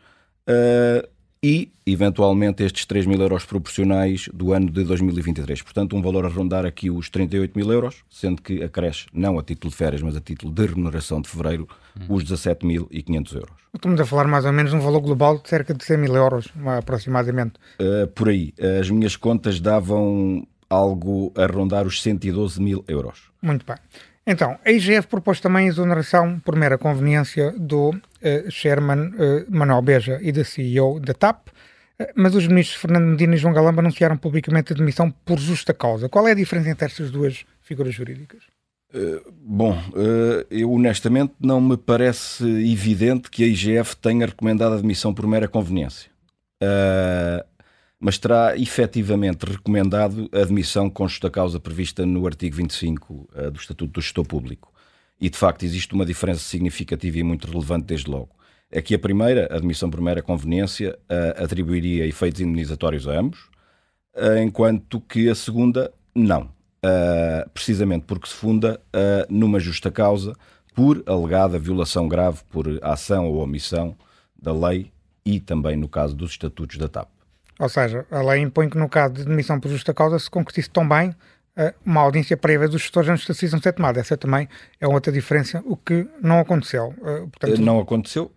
[1.41, 5.61] e, eventualmente, estes 3 mil euros proporcionais do ano de 2023.
[5.61, 9.43] Portanto, um valor a rondar aqui os 38 mil euros, sendo que acresce, não a
[9.43, 12.15] título de férias, mas a título de remuneração de fevereiro, hum.
[12.15, 13.55] os 17.500 euros.
[13.73, 16.49] Estamos a falar mais ou menos um valor global de cerca de 100 mil euros,
[16.77, 17.53] aproximadamente.
[17.79, 18.53] Uh, por aí.
[18.79, 23.29] As minhas contas davam algo a rondar os 112 mil euros.
[23.41, 23.77] Muito bem.
[24.31, 29.81] Então, a IGF propôs também a exoneração por mera conveniência do uh, Chairman uh, Manuel
[29.81, 33.81] Beja e da CEO da TAP, uh, mas os ministros Fernando Medina e João Galamba
[33.81, 36.07] anunciaram publicamente a demissão por justa causa.
[36.07, 38.43] Qual é a diferença entre estas duas figuras jurídicas?
[39.31, 39.79] bom,
[40.49, 45.47] eu honestamente não me parece evidente que a IGF tenha recomendado a demissão por mera
[45.47, 46.09] conveniência
[47.99, 53.49] mas terá efetivamente recomendado a admissão com justa causa prevista no artigo 25 uh, eh,
[53.51, 54.71] do Estatuto do Gestor Público.
[55.19, 58.29] E de facto existe uma diferença significativa e muito relevante desde logo.
[58.71, 63.49] É que a primeira, a admissão por mera conveniência, uh, atribuiria efeitos indenizatórios a ambos,
[64.15, 66.57] uh, enquanto que a segunda, não.
[67.53, 68.79] precisamente porque se funda
[69.29, 70.33] numa justa causa
[70.73, 73.97] por alegada violação grave por ação ou omissão
[74.41, 74.89] da lei
[75.25, 77.18] e também no caso dos estatutos da TAP.
[77.59, 80.69] Ou seja, a lei impõe que no caso de demissão por justa causa se concretize
[80.69, 81.13] tão bem
[81.57, 83.99] eh, uma audiência prévia dos gestores antes da decisão ser tomada.
[83.99, 84.47] Essa também
[84.79, 86.93] é outra diferença, o que não aconteceu.
[87.03, 88.31] Eh, portanto, não aconteceu,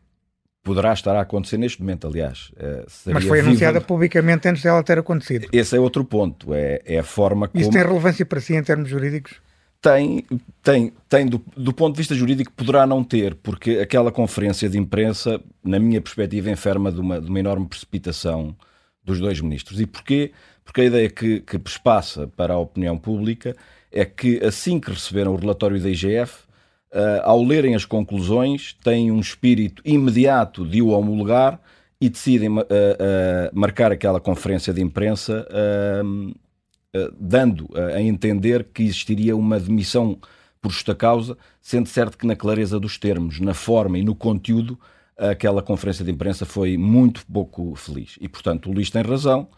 [0.64, 2.50] poderá estar a acontecer neste momento, aliás.
[2.56, 5.48] Eh, Mas foi anunciada publicamente antes dela ter acontecido.
[5.52, 7.62] Esse é outro ponto, é, é a forma como...
[7.62, 9.40] Isso tem relevância para si em termos jurídicos?
[9.80, 10.24] Tem,
[10.60, 14.78] tem, tem do, do, ponto de vista jurídico poderá não ter, porque aquela conferência de
[14.78, 18.56] imprensa, na minha perspectiva, enferma de uma, de uma enorme precipitação
[19.04, 19.80] dos dois ministros.
[19.80, 20.32] E porquê?
[20.64, 21.58] Porque a ideia que, que
[22.36, 23.56] para a opinião pública
[23.90, 26.44] é que assim que receberam o relatório da IGF,
[26.92, 31.60] uh, ao lerem as conclusões, têm um espírito imediato de o homologar
[32.00, 32.64] e decidem uh, uh,
[33.52, 35.46] marcar aquela conferência de imprensa,
[37.18, 40.18] dando a entender que existiria uma demissão
[40.60, 44.78] por justa causa, sendo certo que na clareza dos termos, na forma e no conteúdo,
[45.16, 48.18] aquela conferência de imprensa foi muito pouco feliz.
[48.20, 49.48] E, portanto, o Luís tem razão.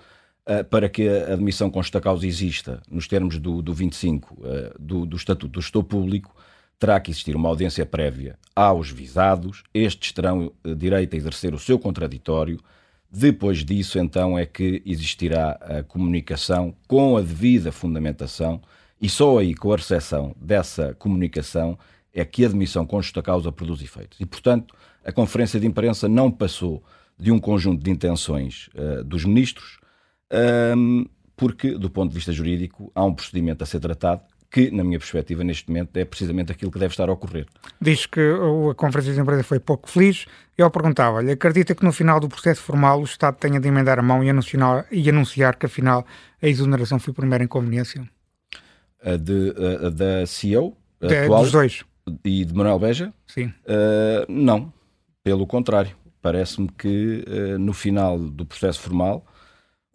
[0.47, 4.47] Uh, para que a admissão com justa causa exista, nos termos do, do 25 uh,
[4.47, 6.37] eh, do, do Estatuto do Gestor Público,
[6.79, 11.59] terá que existir uma audiência prévia aos visados, estes terão uh, direito a exercer o
[11.59, 12.61] seu contraditório.
[13.11, 18.61] Depois disso, então, é que existirá a comunicação com a devida fundamentação
[19.01, 21.79] e só aí, com a recepção dessa comunicação,
[22.13, 24.19] é que a admissão com justa causa produz efeitos.
[24.21, 26.83] E, portanto, a conferência de imprensa não passou
[27.19, 29.79] de um conjunto de intenções uh, dos ministros,
[30.33, 34.23] um, ehm, porque, do ponto de vista jurídico, há um procedimento a ser tratado
[34.55, 37.45] que, na minha perspectiva, neste momento, é precisamente aquilo que deve estar a ocorrer.
[37.81, 40.27] Diz que a conferência de imprensa foi pouco feliz.
[40.57, 44.03] Eu perguntava-lhe, acredita que no final do processo formal o Estado tenha de emendar a
[44.03, 46.07] mão e anunciar, e anunciar que, afinal,
[46.41, 48.09] a exoneração foi por mera inconveniência?
[49.03, 50.77] A de, a, a da CEO?
[51.01, 51.85] De, atual, dos dois.
[52.25, 53.13] E de Manuel Beja?
[53.27, 53.47] Sim.
[53.47, 54.73] Uh, não.
[55.25, 59.25] Pelo contrário, parece-me que uh, no final do processo formal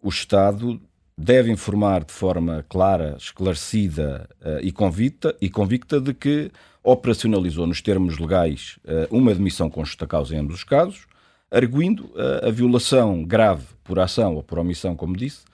[0.02, 0.80] o Estado
[1.16, 6.50] deve informar de forma clara, esclarecida uh, e, convicta, e convicta de que
[6.82, 11.06] operacionalizou nos termos legais uh, uma admissão com justa causa em ambos os casos,
[11.48, 12.12] arguindo
[12.44, 15.44] a violação grave por ação ou por omissão, como disse,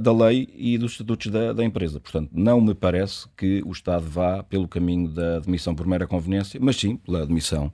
[0.00, 1.98] da lei e dos estatutos da, da, empresa.
[1.98, 6.60] Portanto, não me parece que o Estado vá pelo caminho da admissão por mera conveniência,
[6.62, 7.72] mas sim pela admissão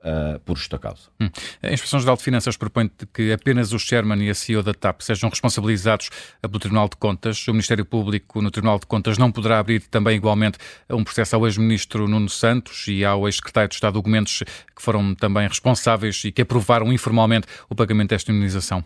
[0.00, 1.08] uh, por justa causa.
[1.20, 1.28] Hum.
[1.62, 5.00] A Inspeção Geral de Finanças propõe que apenas o Chairman e a CEO da TAP
[5.02, 7.46] sejam responsabilizados pelo Tribunal de Contas.
[7.48, 10.58] O Ministério Público no Tribunal de Contas não poderá abrir também igualmente
[10.90, 14.42] um processo ao ex-ministro Nuno Santos e ao ex-secretário de Estado documentos
[14.74, 18.84] que foram também responsáveis e que aprovaram informalmente o pagamento desta imunização.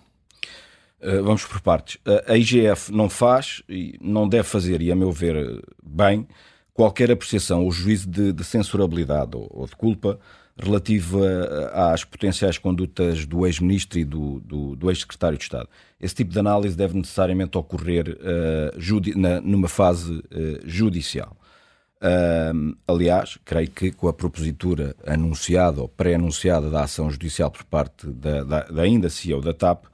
[1.01, 1.99] Uh, vamos por partes.
[2.27, 6.29] A IGF não faz e não deve fazer, e a meu ver, bem,
[6.75, 10.19] qualquer apreciação ou juízo de, de censurabilidade ou, ou, de culpa
[10.63, 15.69] relativa às potenciais condutas do ex-ministro e do, do, do ex-secretário de Estado.
[16.01, 20.25] Esse tipo de análise deve necessariamente ocorrer uh, na, numa fase uh,
[20.65, 21.37] judicial.
[22.03, 28.07] Uh, aliás, creio que com a propositura anunciada ou pré-anunciada da ação judicial por parte
[28.07, 29.85] da, da, da ainda CEO da TAP,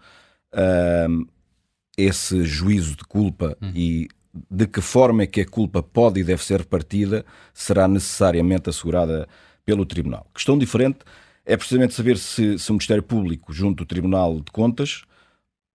[1.98, 3.72] esse juízo de culpa hum.
[3.74, 4.08] e
[4.50, 9.26] de que forma é que a culpa pode e deve ser repartida será necessariamente assegurada
[9.66, 10.26] pelo Tribunal.
[10.32, 11.00] Questão diferente
[11.44, 15.02] é precisamente saber se, se o Ministério Público, junto do Tribunal de Contas,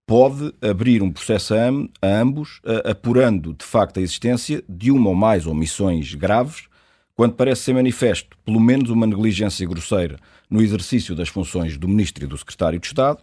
[0.08, 1.58] pode abrir um processo a,
[2.02, 6.68] a ambos, a, apurando de facto a existência de uma ou mais omissões graves,
[7.14, 10.18] quando parece ser manifesto pelo menos uma negligência grosseira
[10.50, 13.20] no exercício das funções do Ministro e do Secretário de Estado.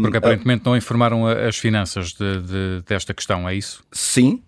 [0.00, 3.84] Porque aparentemente não informaram as finanças de, de, desta questão, é isso?
[3.92, 4.42] Sim,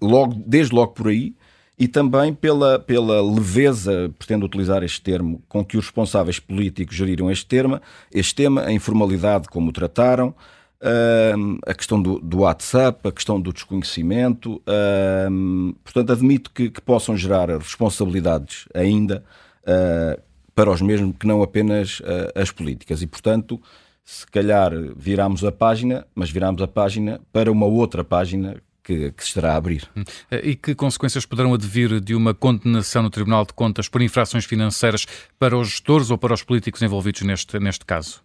[0.00, 1.34] logo, desde logo por aí
[1.78, 7.30] e também pela, pela leveza, pretendo utilizar este termo, com que os responsáveis políticos geriram
[7.30, 10.34] este tema, este tema a informalidade como o trataram,
[10.80, 14.62] uh, a questão do, do, WhatsApp, a questão do desconhecimento.
[14.62, 19.22] Uh, portanto, admito que, que, possam gerar responsabilidades ainda
[19.62, 20.20] uh,
[20.54, 22.00] para os mesmos que não apenas
[22.34, 23.02] as políticas.
[23.02, 23.60] E, portanto,
[24.02, 28.56] se calhar viramos a página, mas viramos a página para uma outra página
[28.86, 29.88] que, que se estará a abrir.
[30.30, 35.06] E que consequências poderão advir de uma condenação no Tribunal de Contas por infrações financeiras
[35.40, 38.24] para os gestores ou para os políticos envolvidos neste, neste caso?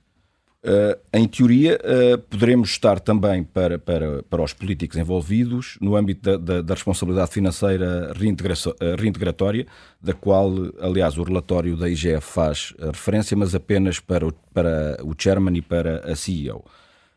[0.63, 6.21] Uh, em teoria, uh, poderemos estar também para, para, para os políticos envolvidos no âmbito
[6.21, 8.13] da, da, da responsabilidade financeira
[8.99, 9.65] reintegratória,
[9.99, 15.15] da qual, aliás, o relatório da IGF faz referência, mas apenas para o, para o
[15.17, 16.63] chairman e para a CEO.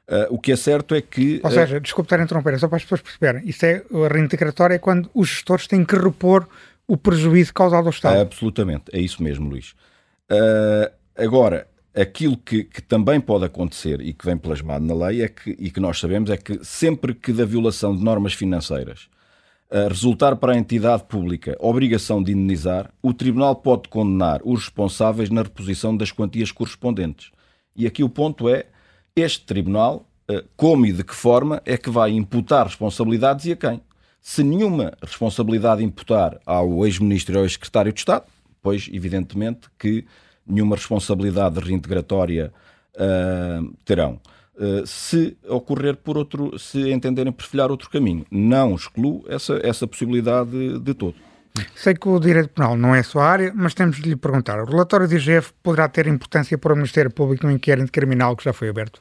[0.07, 1.41] Uh, o que é certo é que.
[1.43, 3.49] Ou seja, uh, desculpe estar a interromper, é só para as pessoas perceberem.
[3.49, 6.47] Isso é a reintegratória é quando os gestores têm que repor
[6.87, 8.21] o prejuízo causado ao Estado.
[8.21, 9.75] absolutamente, é isso mesmo, Luís.
[10.31, 15.29] Uh, agora, aquilo que, que, também pode acontecer e que vem plasmado na lei é
[15.29, 19.09] que, e que nós sabemos é que sempre que da violação de normas financeiras
[19.71, 25.31] uh, resultar para a entidade pública obrigação de indenizar, o Tribunal pode condenar os responsáveis
[25.31, 27.31] na reposição das quantias correspondentes.
[27.75, 28.67] E aqui o ponto é
[29.17, 33.57] este Tribunal, eh, como e de que forma é que vai imputar responsabilidades e a
[33.57, 33.81] quem?
[34.21, 38.25] Se nenhuma responsabilidade imputar ao ex-ministro e ao ex-secretário de Estado,
[38.61, 40.05] pois, evidentemente, que
[40.45, 42.53] nenhuma responsabilidade reintegratória
[42.97, 44.19] uh, terão.
[44.57, 50.79] Uh, se ocorrer por outro, se entenderem perfilhar outro caminho, não excluo essa, essa possibilidade
[50.81, 51.15] de todo.
[51.77, 54.61] Sei que o direito penal não é a sua área, mas temos de lhe perguntar:
[54.61, 58.45] o relatório do IGF poderá ter importância para o Ministério Público no inquérito criminal que
[58.45, 59.01] já foi aberto?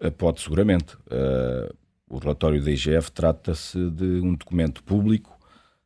[0.00, 0.96] Eh, pode, seguramente.
[1.06, 1.72] Uh,
[2.08, 5.38] o relatório da IGF trata-se de um documento público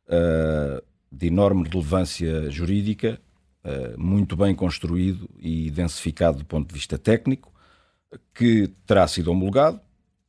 [0.07, 3.19] uh, de enorme relevância jurídica,
[3.63, 7.53] uh, muito bem construído e densificado do ponto de vista técnico,
[8.33, 9.79] que terá sido homologado.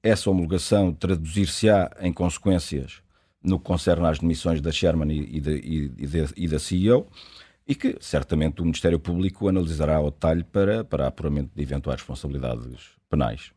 [0.03, 3.03] Essa homologação traduzir-se-á em consequências
[3.43, 7.07] no que concerne às demissões da Sherman e, de, e, de, e da CEO,
[7.67, 12.91] e que certamente o Ministério Público analisará ao detalhe para, para apuramento de eventuais responsabilidades
[13.09, 13.53] penais.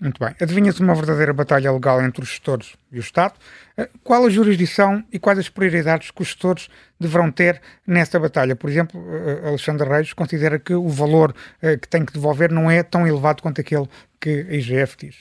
[0.00, 0.34] Muito bem.
[0.38, 3.34] Adivinha-se uma verdadeira batalha legal entre os gestores e o Estado.
[3.78, 6.68] Eh, qual a jurisdição e quais as prioridades que os gestores
[7.00, 8.54] deverão ter nessa batalha?
[8.54, 12.70] Por exemplo, eh, Alexandre Reis considera que o valor eh, que tem que devolver não
[12.70, 13.88] é tão elevado quanto aquele
[14.20, 15.16] que a IGF diz.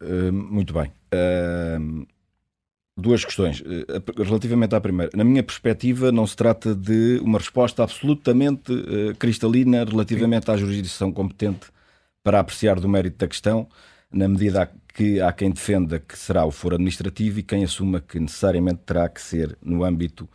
[0.00, 0.90] Uh, muito bem.
[1.12, 2.06] Uh,
[2.96, 3.62] duas questões.
[3.66, 9.14] Eh, relativamente à primeira, na minha perspectiva, não se trata de uma resposta absolutamente uh,
[9.18, 11.66] cristalina relativamente à jurisdição competente
[12.24, 13.68] para apreciar do mérito da questão,
[14.10, 18.18] na medida que há quem defenda que será o foro administrativo e quem assuma que
[18.18, 20.28] necessariamente terá que ser no âmbito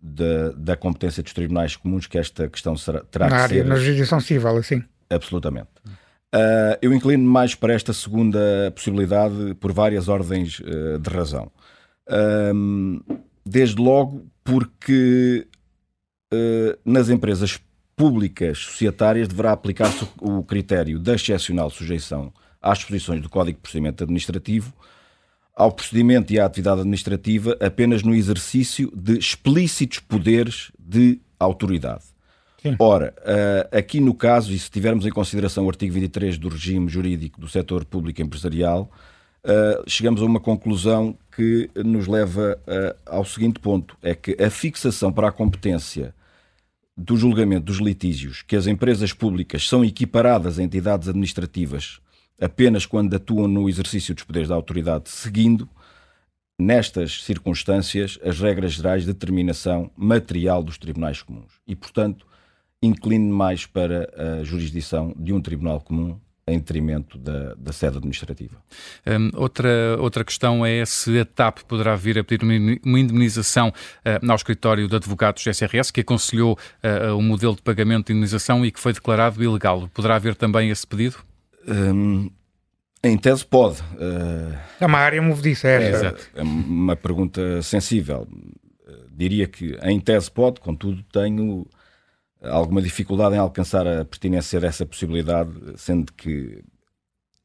[0.00, 3.68] da, da competência dos tribunais comuns que esta questão será, terá na que área, ser.
[3.68, 4.84] Na jurisdição civil, assim.
[5.08, 5.68] Absolutamente.
[6.34, 8.38] Uh, eu inclino mais para esta segunda
[8.74, 11.50] possibilidade por várias ordens uh, de razão.
[13.44, 15.46] Desde logo porque
[16.32, 17.60] uh, nas empresas
[17.94, 24.02] públicas societárias deverá aplicar-se o critério da excepcional sujeição às disposições do Código de Procedimento
[24.02, 24.72] Administrativo
[25.54, 32.04] ao procedimento e à atividade administrativa apenas no exercício de explícitos poderes de autoridade.
[32.62, 32.76] Sim.
[32.78, 36.88] Ora, uh, aqui no caso, e se tivermos em consideração o artigo 23 do regime
[36.88, 38.90] jurídico do setor público empresarial,
[39.44, 42.58] uh, chegamos a uma conclusão que nos leva
[43.06, 46.14] ao seguinte ponto: é que a fixação para a competência
[46.96, 52.00] do julgamento dos litígios que as empresas públicas são equiparadas a entidades administrativas
[52.42, 55.68] apenas quando atuam no exercício dos poderes da autoridade, seguindo,
[56.58, 61.52] nestas circunstâncias, as regras gerais de determinação material dos tribunais comuns.
[61.66, 62.26] E, portanto,
[62.82, 64.10] inclino mais para
[64.40, 68.56] a jurisdição de um tribunal comum em detrimento da, da sede administrativa.
[69.06, 72.44] Um, outra, outra questão é se a TAP poderá vir a pedir
[72.84, 78.06] uma indemnização uh, ao escritório de advogados SRS, que aconselhou uh, o modelo de pagamento
[78.06, 79.88] de indemnização e que foi declarado ilegal.
[79.94, 81.16] Poderá haver também esse pedido?
[81.66, 82.28] Um,
[83.04, 83.80] em tese pode.
[83.80, 88.26] Uh, é uma área movediça, é, é, é uma pergunta sensível.
[89.12, 91.66] diria que em tese pode, contudo tenho
[92.42, 96.62] alguma dificuldade em alcançar a pertinência dessa possibilidade, sendo que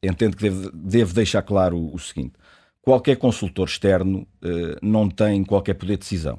[0.02, 2.34] entendo que devo, devo deixar claro o, o, seguinte:
[2.82, 6.38] qualquer consultor externo uh, não tem qualquer poder de decisão.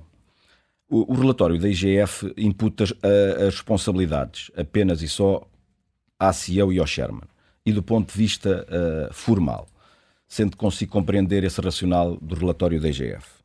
[0.90, 2.94] O, o relatório da IGF imputa as,
[3.48, 5.48] as, responsabilidades apenas e só
[6.18, 7.28] à CEO e ao Sherman,
[7.66, 9.68] e do ponto de vista uh, formal,
[10.28, 13.39] sendo que consigo compreender esse racional do relatório da IGF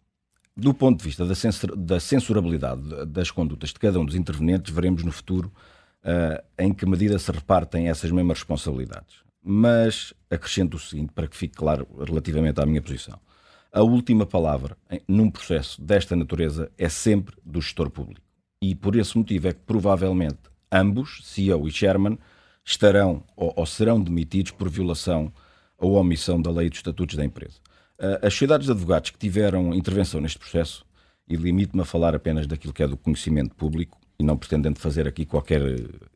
[0.57, 4.73] do ponto de vista da, censur da censurabilidade das condutas de cada um dos intervenientes,
[4.73, 5.53] veremos no futuro
[6.05, 9.17] uh, em que medida se repartem essas mesmas responsabilidades.
[9.43, 13.19] Mas acrescento o seguinte, para que fique claro relativamente à minha posição.
[13.73, 14.77] A última palavra
[15.09, 18.23] num processo desta natureza é sempre do gestor público.
[18.63, 20.39] E por esse motivo é que provavelmente
[20.71, 22.17] ambos, CEO e Chairman,
[22.65, 25.33] estarão ou, ou serão demitidos por violação
[25.77, 27.59] ou omissão da lei dos estatutos da empresa.
[27.99, 30.85] Eh, as sociedades de advogados que tiveram intervenção neste processo,
[31.29, 35.09] e limito-me a falar apenas daquilo que é do conhecimento público, e não pretendendo fazer
[35.09, 35.63] aqui qualquer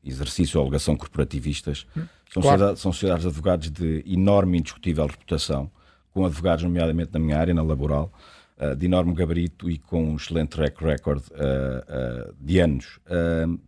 [0.05, 2.03] exercício ou alegação corporativistas, hum,
[2.33, 2.59] são, claro.
[2.59, 5.71] sociedades, são sociedades de advogados de enorme e indiscutível reputação,
[6.13, 8.13] com advogados, nomeadamente na minha área, na laboral,
[8.59, 12.99] uh, de enorme gabarito e com um excelente track record uh, de anos.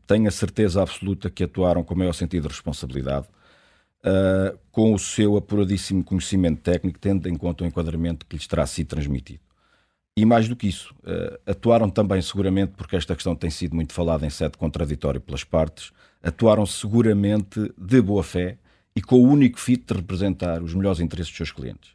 [0.06, 3.26] tenho a certeza absoluta que atuaram com o maior sentido de responsabilidade,
[4.04, 8.66] uh, com o seu apuradíssimo conhecimento técnico, tendo em conta o enquadramento que lhes terá
[8.66, 9.40] sido transmitido.
[10.16, 13.92] E mais do que isso, uh, atuaram também seguramente, porque esta questão tem sido muito
[13.92, 15.92] falada em sede contraditória pelas partes,
[16.22, 18.58] atuaram seguramente de boa fé
[18.94, 21.92] e com o único fito de representar os melhores interesses dos seus clientes.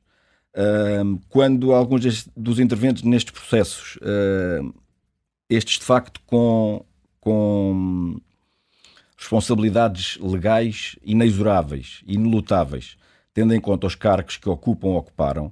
[0.55, 4.73] Uh, quando alguns dos intervenientes nestes processos, uh,
[5.49, 6.85] estes de facto com,
[7.19, 8.19] com
[9.17, 12.97] responsabilidades legais inexoráveis, inelutáveis,
[13.33, 15.47] tendo em conta os cargos que ocupam ou ocuparam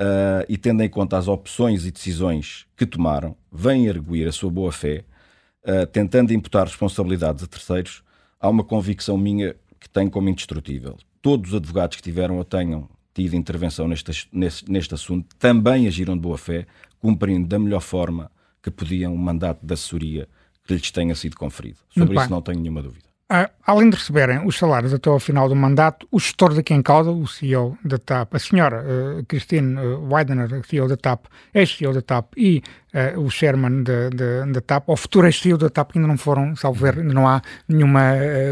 [0.00, 4.50] uh, e tendo em conta as opções e decisões que tomaram, vêm arguir a sua
[4.50, 5.04] boa-fé,
[5.64, 8.02] uh, tentando imputar responsabilidades a terceiros,
[8.38, 10.96] há uma convicção minha que tenho como indestrutível.
[11.22, 16.14] Todos os advogados que tiveram ou tenham tido intervenção neste, neste, neste assunto também agiram
[16.14, 16.66] de boa-fé,
[16.98, 18.30] cumprindo da melhor forma
[18.62, 20.28] que podiam o mandato de assessoria
[20.76, 21.78] que lhes tenha sido conferido.
[21.90, 23.10] Sobre isso não tenho nenhuma dúvida.
[23.30, 26.82] Uh, além de receberem os salários até ao final do mandato, o gestor daqui em
[26.82, 31.92] causa, o CEO da TAP, a senhora uh, Christine uh, Weidener, CEO da TAP, ex-CEO
[31.94, 32.60] da TAP, e
[32.92, 36.80] uh, o chairman da TAP, ou futuro ex-CEO da TAP, que ainda não foram, salvo
[36.80, 38.00] ver, ainda não há nenhuma.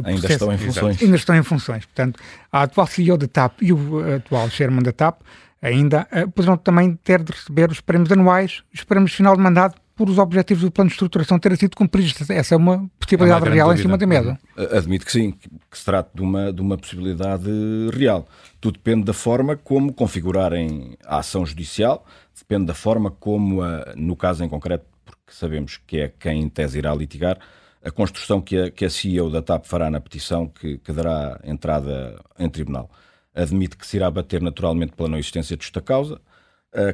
[0.04, 1.02] ainda estão em funções.
[1.02, 1.84] Ainda estão em funções.
[1.84, 2.20] Portanto,
[2.52, 5.22] a atual CEO da TAP e o atual chairman da TAP
[5.60, 6.06] ainda
[6.36, 10.09] poderão também ter de receber os prémios anuais, os prémios de final de mandato por
[10.09, 12.14] os objetivos do plano de estruturação terem sido cumpridos.
[12.30, 13.80] Essa é uma possibilidade é uma real dúvida.
[13.80, 14.38] em cima da mesa.
[14.70, 17.51] Admito que sim, que se trata de uma, de uma possibilidade
[17.92, 18.24] real.
[18.61, 22.07] Tudo depende da forma como configurarem a ação judicial,
[22.38, 26.49] depende da forma como, a, no caso em concreto, porque sabemos que é quem em
[26.49, 27.36] tese irá litigar,
[27.82, 31.40] a construção que a, que a CEO da TAP fará na petição que, que dará
[31.42, 32.88] entrada em tribunal.
[33.34, 36.20] Admite que se irá bater naturalmente pela não existência de justa causa,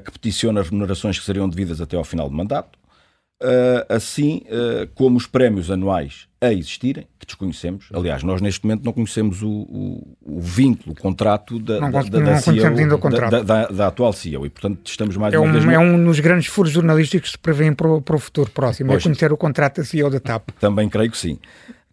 [0.05, 2.79] que peticiona as remunerações que seriam devidas até ao final do mandato,
[3.89, 7.87] assim uh, como os prémios anuais a existirem, que desconhecemos.
[7.93, 12.03] Aliás, nós neste momento não conhecemos o, o, o vínculo, o contrato da, não, da,
[12.03, 13.45] da, da, CEO, contrato.
[13.45, 15.65] Da, da, atual CEO e, portanto, estamos mais é uma um, vez...
[15.65, 18.91] É um dos grandes furos jornalísticos que se prevêem para o, para o futuro próximo,
[18.91, 20.51] é pois, é conhecer o contrato da CEO da TAP.
[20.61, 21.39] Também creio que sim.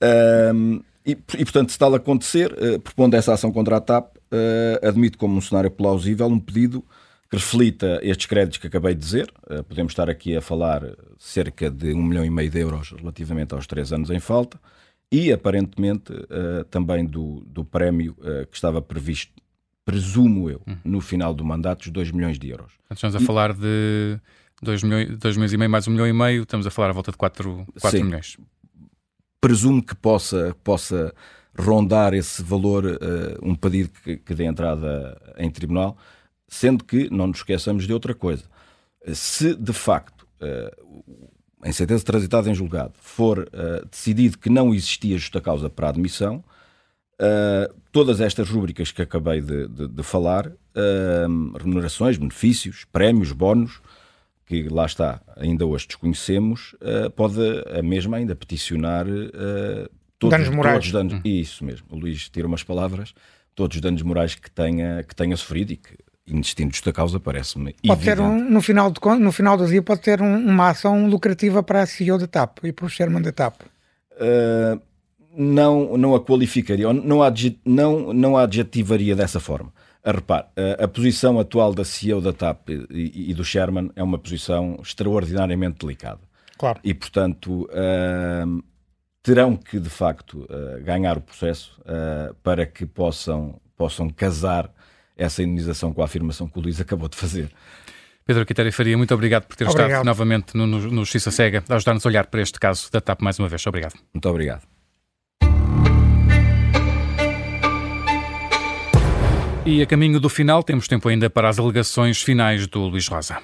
[0.02, 4.88] Uh, E, e, portanto, se tal acontecer, uh, propondo essa ação contra a TAP, uh,
[4.88, 6.84] admito como um cenário plausível um pedido
[7.32, 9.32] que reflita estes créditos que acabei de dizer.
[9.50, 10.84] Uh, podemos estar aqui a falar
[11.18, 14.60] cerca de um milhão e meio de euros relativamente aos três anos em falta
[15.12, 16.14] e, aparentemente,
[16.70, 18.16] também do, do prémio
[18.50, 19.34] que estava previsto,
[19.84, 20.78] presumo eu, hum.
[20.86, 22.72] no final do mandato, os 2 milhões de euros.
[22.90, 24.18] Estamos a e, falar de
[24.62, 26.94] 2 milhões, dois milhões e meio mais um milhão e meio, estamos a falar à
[26.94, 28.38] volta de 4, 4 milhões
[29.42, 31.14] presumo que possa, possa
[31.58, 32.98] rondar esse valor uh,
[33.42, 35.98] um pedido que, que dê entrada em tribunal,
[36.52, 38.44] sendo que não nos esqueçamos de outra coisa.
[39.14, 41.04] Se de facto, uh,
[41.64, 45.90] em sentença transitada em julgado, for uh, decidido que não existia justa causa para a
[45.90, 46.44] admissão,
[47.92, 50.52] todas estas rúbricas que acabei de, de, de falar,
[51.56, 53.80] remunerações, benefícios, prémios, bónus,
[54.44, 56.76] que lá está, ainda hoje desconhecemos,
[57.16, 57.40] pode
[57.78, 59.06] a mesma ainda peticionar
[60.18, 60.74] todos, danos morais.
[60.78, 61.22] Todos danos, hum.
[61.24, 63.14] Isso mesmo, o Luís tira umas palavras,
[63.54, 65.96] todos os danos morais que tenha, que tenha sofrido e que,
[66.32, 70.02] inexistindo justa causa, parece-me Pode ter, um, no, final de, no final do dia, pode
[70.02, 73.32] ter um, uma ação lucrativa para a CEO da TAP e para o Sherman da
[73.32, 73.62] TAP.
[74.14, 74.80] Uh,
[75.36, 79.72] não, não a qualificaria, não, adjet, não, não a adjetivaria dessa forma.
[80.04, 80.48] A repare,
[80.80, 84.80] a, a, posição atual da CEO da TAP e, e, do Sherman é uma posição
[84.82, 86.20] extraordinariamente delicada.
[86.58, 86.80] Claro.
[86.84, 88.64] E, portanto, uh,
[89.22, 94.72] terão que, de facto, uh, ganhar o processo uh, para que possam, possam casar
[95.18, 97.50] essa indenização com a afirmação que o Luís acabou de fazer.
[98.26, 99.90] Pedro Quitéria Faria, muito obrigado por ter obrigado.
[99.90, 103.02] estado novamente no, no, no Justiça Cega, a ajudar-nos a olhar para este caso da
[103.02, 103.66] TAP mais uma vez.
[103.66, 103.94] Obrigado.
[104.14, 104.62] Muito obrigado.
[109.64, 113.38] E a caminho do final, temos tempo ainda para as alegações finais do Luís Rosa.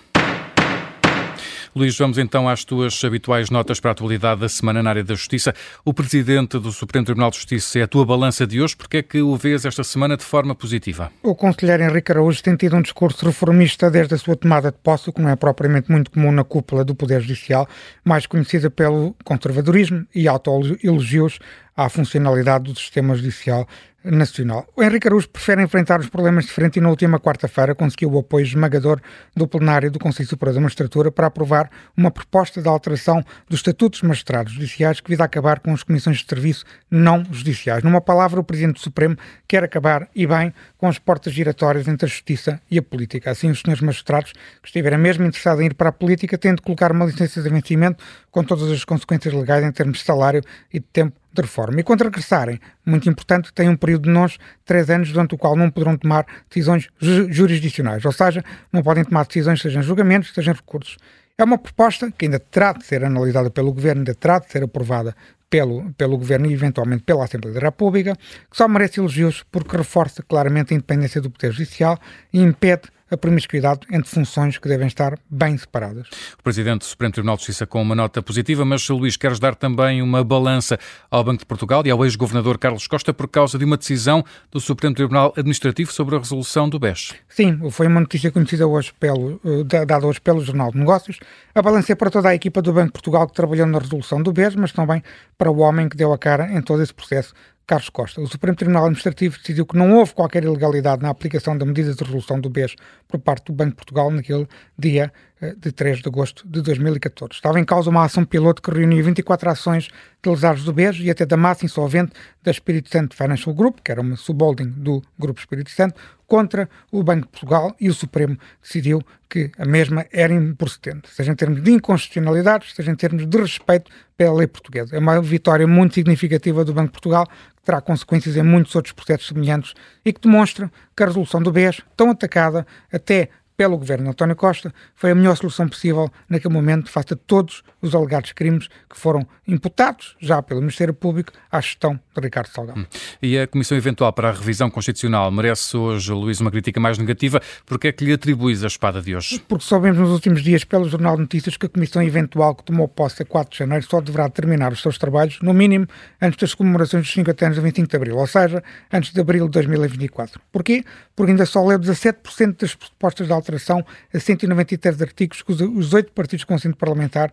[1.78, 5.13] Luís, vamos então às tuas habituais notas para a atualidade da semana na área da
[5.13, 5.53] Justiça.
[5.86, 8.75] O Presidente do Supremo Tribunal de Justiça é a tua balança de hoje.
[8.75, 11.11] Porque é que o vês esta semana de forma positiva?
[11.21, 15.11] O Conselheiro Henrique Araújo tem tido um discurso reformista desde a sua tomada de posse,
[15.11, 17.67] que não é propriamente muito comum na cúpula do Poder Judicial,
[18.03, 21.38] mais conhecida pelo conservadorismo e autoelogios
[21.75, 23.67] à funcionalidade do sistema judicial
[24.03, 24.67] nacional.
[24.75, 28.19] O Henrique Araújo prefere enfrentar os problemas de frente e na última quarta-feira conseguiu o
[28.19, 29.01] apoio esmagador
[29.35, 34.01] do plenário do Conselho Superior da Magistratura para aprovar uma proposta de alteração dos estatutos
[34.01, 37.83] magistrados judiciais que visa acabar com as comissões de serviço não judiciais.
[37.83, 39.17] Numa palavra, o Presidente do Supremo
[39.47, 43.31] quer acabar, e bem, com as portas giratórias entre a justiça e a política.
[43.31, 46.61] Assim, os senhores magistrados que estiverem mesmo interessados em ir para a política têm de
[46.61, 50.41] colocar uma licença de vencimento com todas as consequências legais em termos de salário
[50.71, 51.79] e de tempo de reforma.
[51.79, 55.55] E quando regressarem, muito importante, têm um período de nós, três anos, durante o qual
[55.55, 60.53] não poderão tomar decisões ju jurisdicionais, ou seja, não podem tomar decisões, sejam julgamentos, sejam
[60.53, 60.97] recursos.
[61.38, 64.63] É uma proposta que ainda terá de ser analisada pelo Governo, ainda terá de ser
[64.63, 65.15] aprovada
[65.49, 68.15] pelo, pelo Governo e eventualmente pela Assembleia da República,
[68.49, 71.99] que só merece elogios porque reforça claramente a independência do Poder Judicial
[72.33, 76.08] e impede a promiscuidade entre funções que devem estar bem separadas.
[76.39, 79.55] O Presidente do Supremo Tribunal de Justiça com uma nota positiva, mas Luís, queres dar
[79.55, 80.78] também uma balança
[81.10, 84.60] ao Banco de Portugal e ao ex-governador Carlos Costa por causa de uma decisão do
[84.60, 87.14] Supremo Tribunal Administrativo sobre a resolução do BES?
[87.30, 91.20] Sim, foi uma notícia conhecida hoje pelo, eh, dada hoje pelo Jornal de Negócios.
[91.53, 94.22] A balança é para toda a equipa do Banco de Portugal que trabalhou na resolução
[94.22, 95.03] do BES, mas também
[95.38, 97.34] para o homem que deu a cara em todo esse processo
[97.68, 98.22] Carlos Costa.
[98.22, 102.01] O Supremo Tribunal Administrativo decidiu que não houve qualquer ilegalidade na aplicação da medida de
[102.01, 102.76] resolução do BES
[103.09, 104.47] por parte do Banco de Portugal naquele
[104.80, 105.11] dia
[105.41, 107.34] eh, de 3 de agosto de 2014.
[107.34, 109.89] Estava em causa uma ação piloto que reunia 24 ações
[110.24, 113.91] de lesados do BES e até da massa insolvente da Espírito Santo Financial Group, que
[113.91, 118.38] era uma subholding do Grupo Espírito Santo, contra o Banco de Portugal e o Supremo
[118.61, 123.38] decidiu que a mesma era improcedente, seja em termos de inconstitucionalidade, seja em termos de
[123.38, 124.95] respeito pela lei portuguesa.
[124.95, 127.28] É uma vitória muito significativa do Banco de Portugal,
[127.68, 129.74] terá consequências em muitos outros processos semelhantes
[130.05, 133.28] e que demonstra que a resolução do BES, tão atacada até
[133.58, 137.95] pelo governo António Costa, foi a melhor solução possível naquele momento face a todos os
[137.95, 142.82] alegados crimes que foram imputados já pelo Ministério Público à gestão de Ricardo Salgado.
[142.82, 142.86] Hum.
[143.22, 147.41] E a Comissão Eventual para a Revisão Constitucional merece hoje, Luís, uma crítica mais negativa.
[147.66, 149.39] Porque é que lhe atribuis a espada de hoje?
[149.47, 152.88] Porque soubemos nos últimos dias pelo Jornal de Notícias que a Comissão Eventual que tomou
[152.88, 155.88] posse a 4 de janeiro só deverá terminar os seus trabalhos, no mínimo,
[156.22, 159.45] antes das comemorações dos 50 anos de 25 de abril, ou seja, antes de abril
[159.45, 160.39] de 2024.
[160.51, 160.84] Porquê?
[161.16, 166.43] Porque ainda só leu 17% das propostas de a 193 artigos que os oito partidos
[166.43, 167.31] com assento parlamentar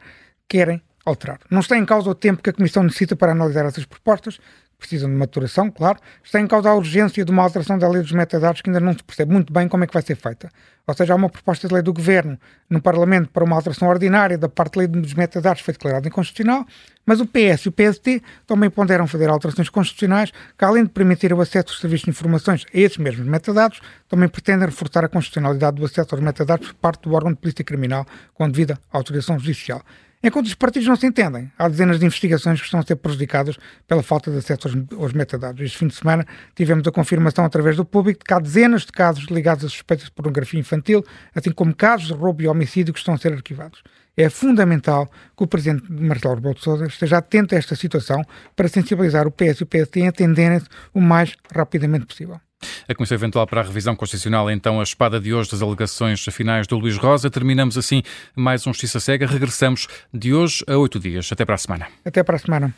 [0.49, 1.41] querem alterar.
[1.51, 4.39] Não está em causa o tempo que a Comissão necessita para analisar essas propostas,
[4.79, 5.99] precisam de maturação, claro.
[6.23, 8.93] Está em causa a urgência de uma alteração da lei dos metadados que ainda não
[8.93, 10.51] se percebe muito bem como é que vai ser feita.
[10.87, 14.37] Ou seja, há uma proposta de lei do Governo no Parlamento para uma alteração ordinária
[14.37, 16.67] da parte da lei dos metadados foi declarada inconstitucional,
[17.07, 21.33] mas o PS e o PST também ponderam fazer alterações constitucionais que, além de permitir
[21.33, 25.77] o acesso aos serviços de informações a esses mesmos metadados, também pretendem reforçar a constitucionalidade
[25.77, 29.83] do acesso aos metadados por parte do órgão de polícia criminal com devida autorização judicial.
[30.27, 33.59] Enquanto os partidos não se entendem, há dezenas de investigações que estão a ser prejudicadas
[33.87, 35.61] pela falta de acesso aos, aos, metadados.
[35.61, 38.93] Este fim de semana tivemos a confirmação através do público de que há dezenas de
[38.93, 41.05] casos ligados a suspeitas de pornografia infantil,
[41.35, 43.83] assim como casos de roubo e homicídio que estão a ser arquivados.
[44.17, 48.23] É fundamental que o Presidente Marcelo Rebelo de Sousa esteja atento a esta situação
[48.57, 52.41] para sensibilizar o PS e o PSD a entenderem-se o mais rapidamente possível.
[52.89, 56.67] A Comissão Eventual para a Revisão Constitucional, então, a espada de hoje das alegações finais
[56.67, 57.31] do Luís Rosa.
[57.31, 58.03] Terminamos assim
[58.35, 59.27] mais um Justiça Cega.
[59.27, 61.31] Regressamos de hoje a oito dias.
[61.33, 61.87] Até para a semana.
[62.05, 62.75] Até para a semana.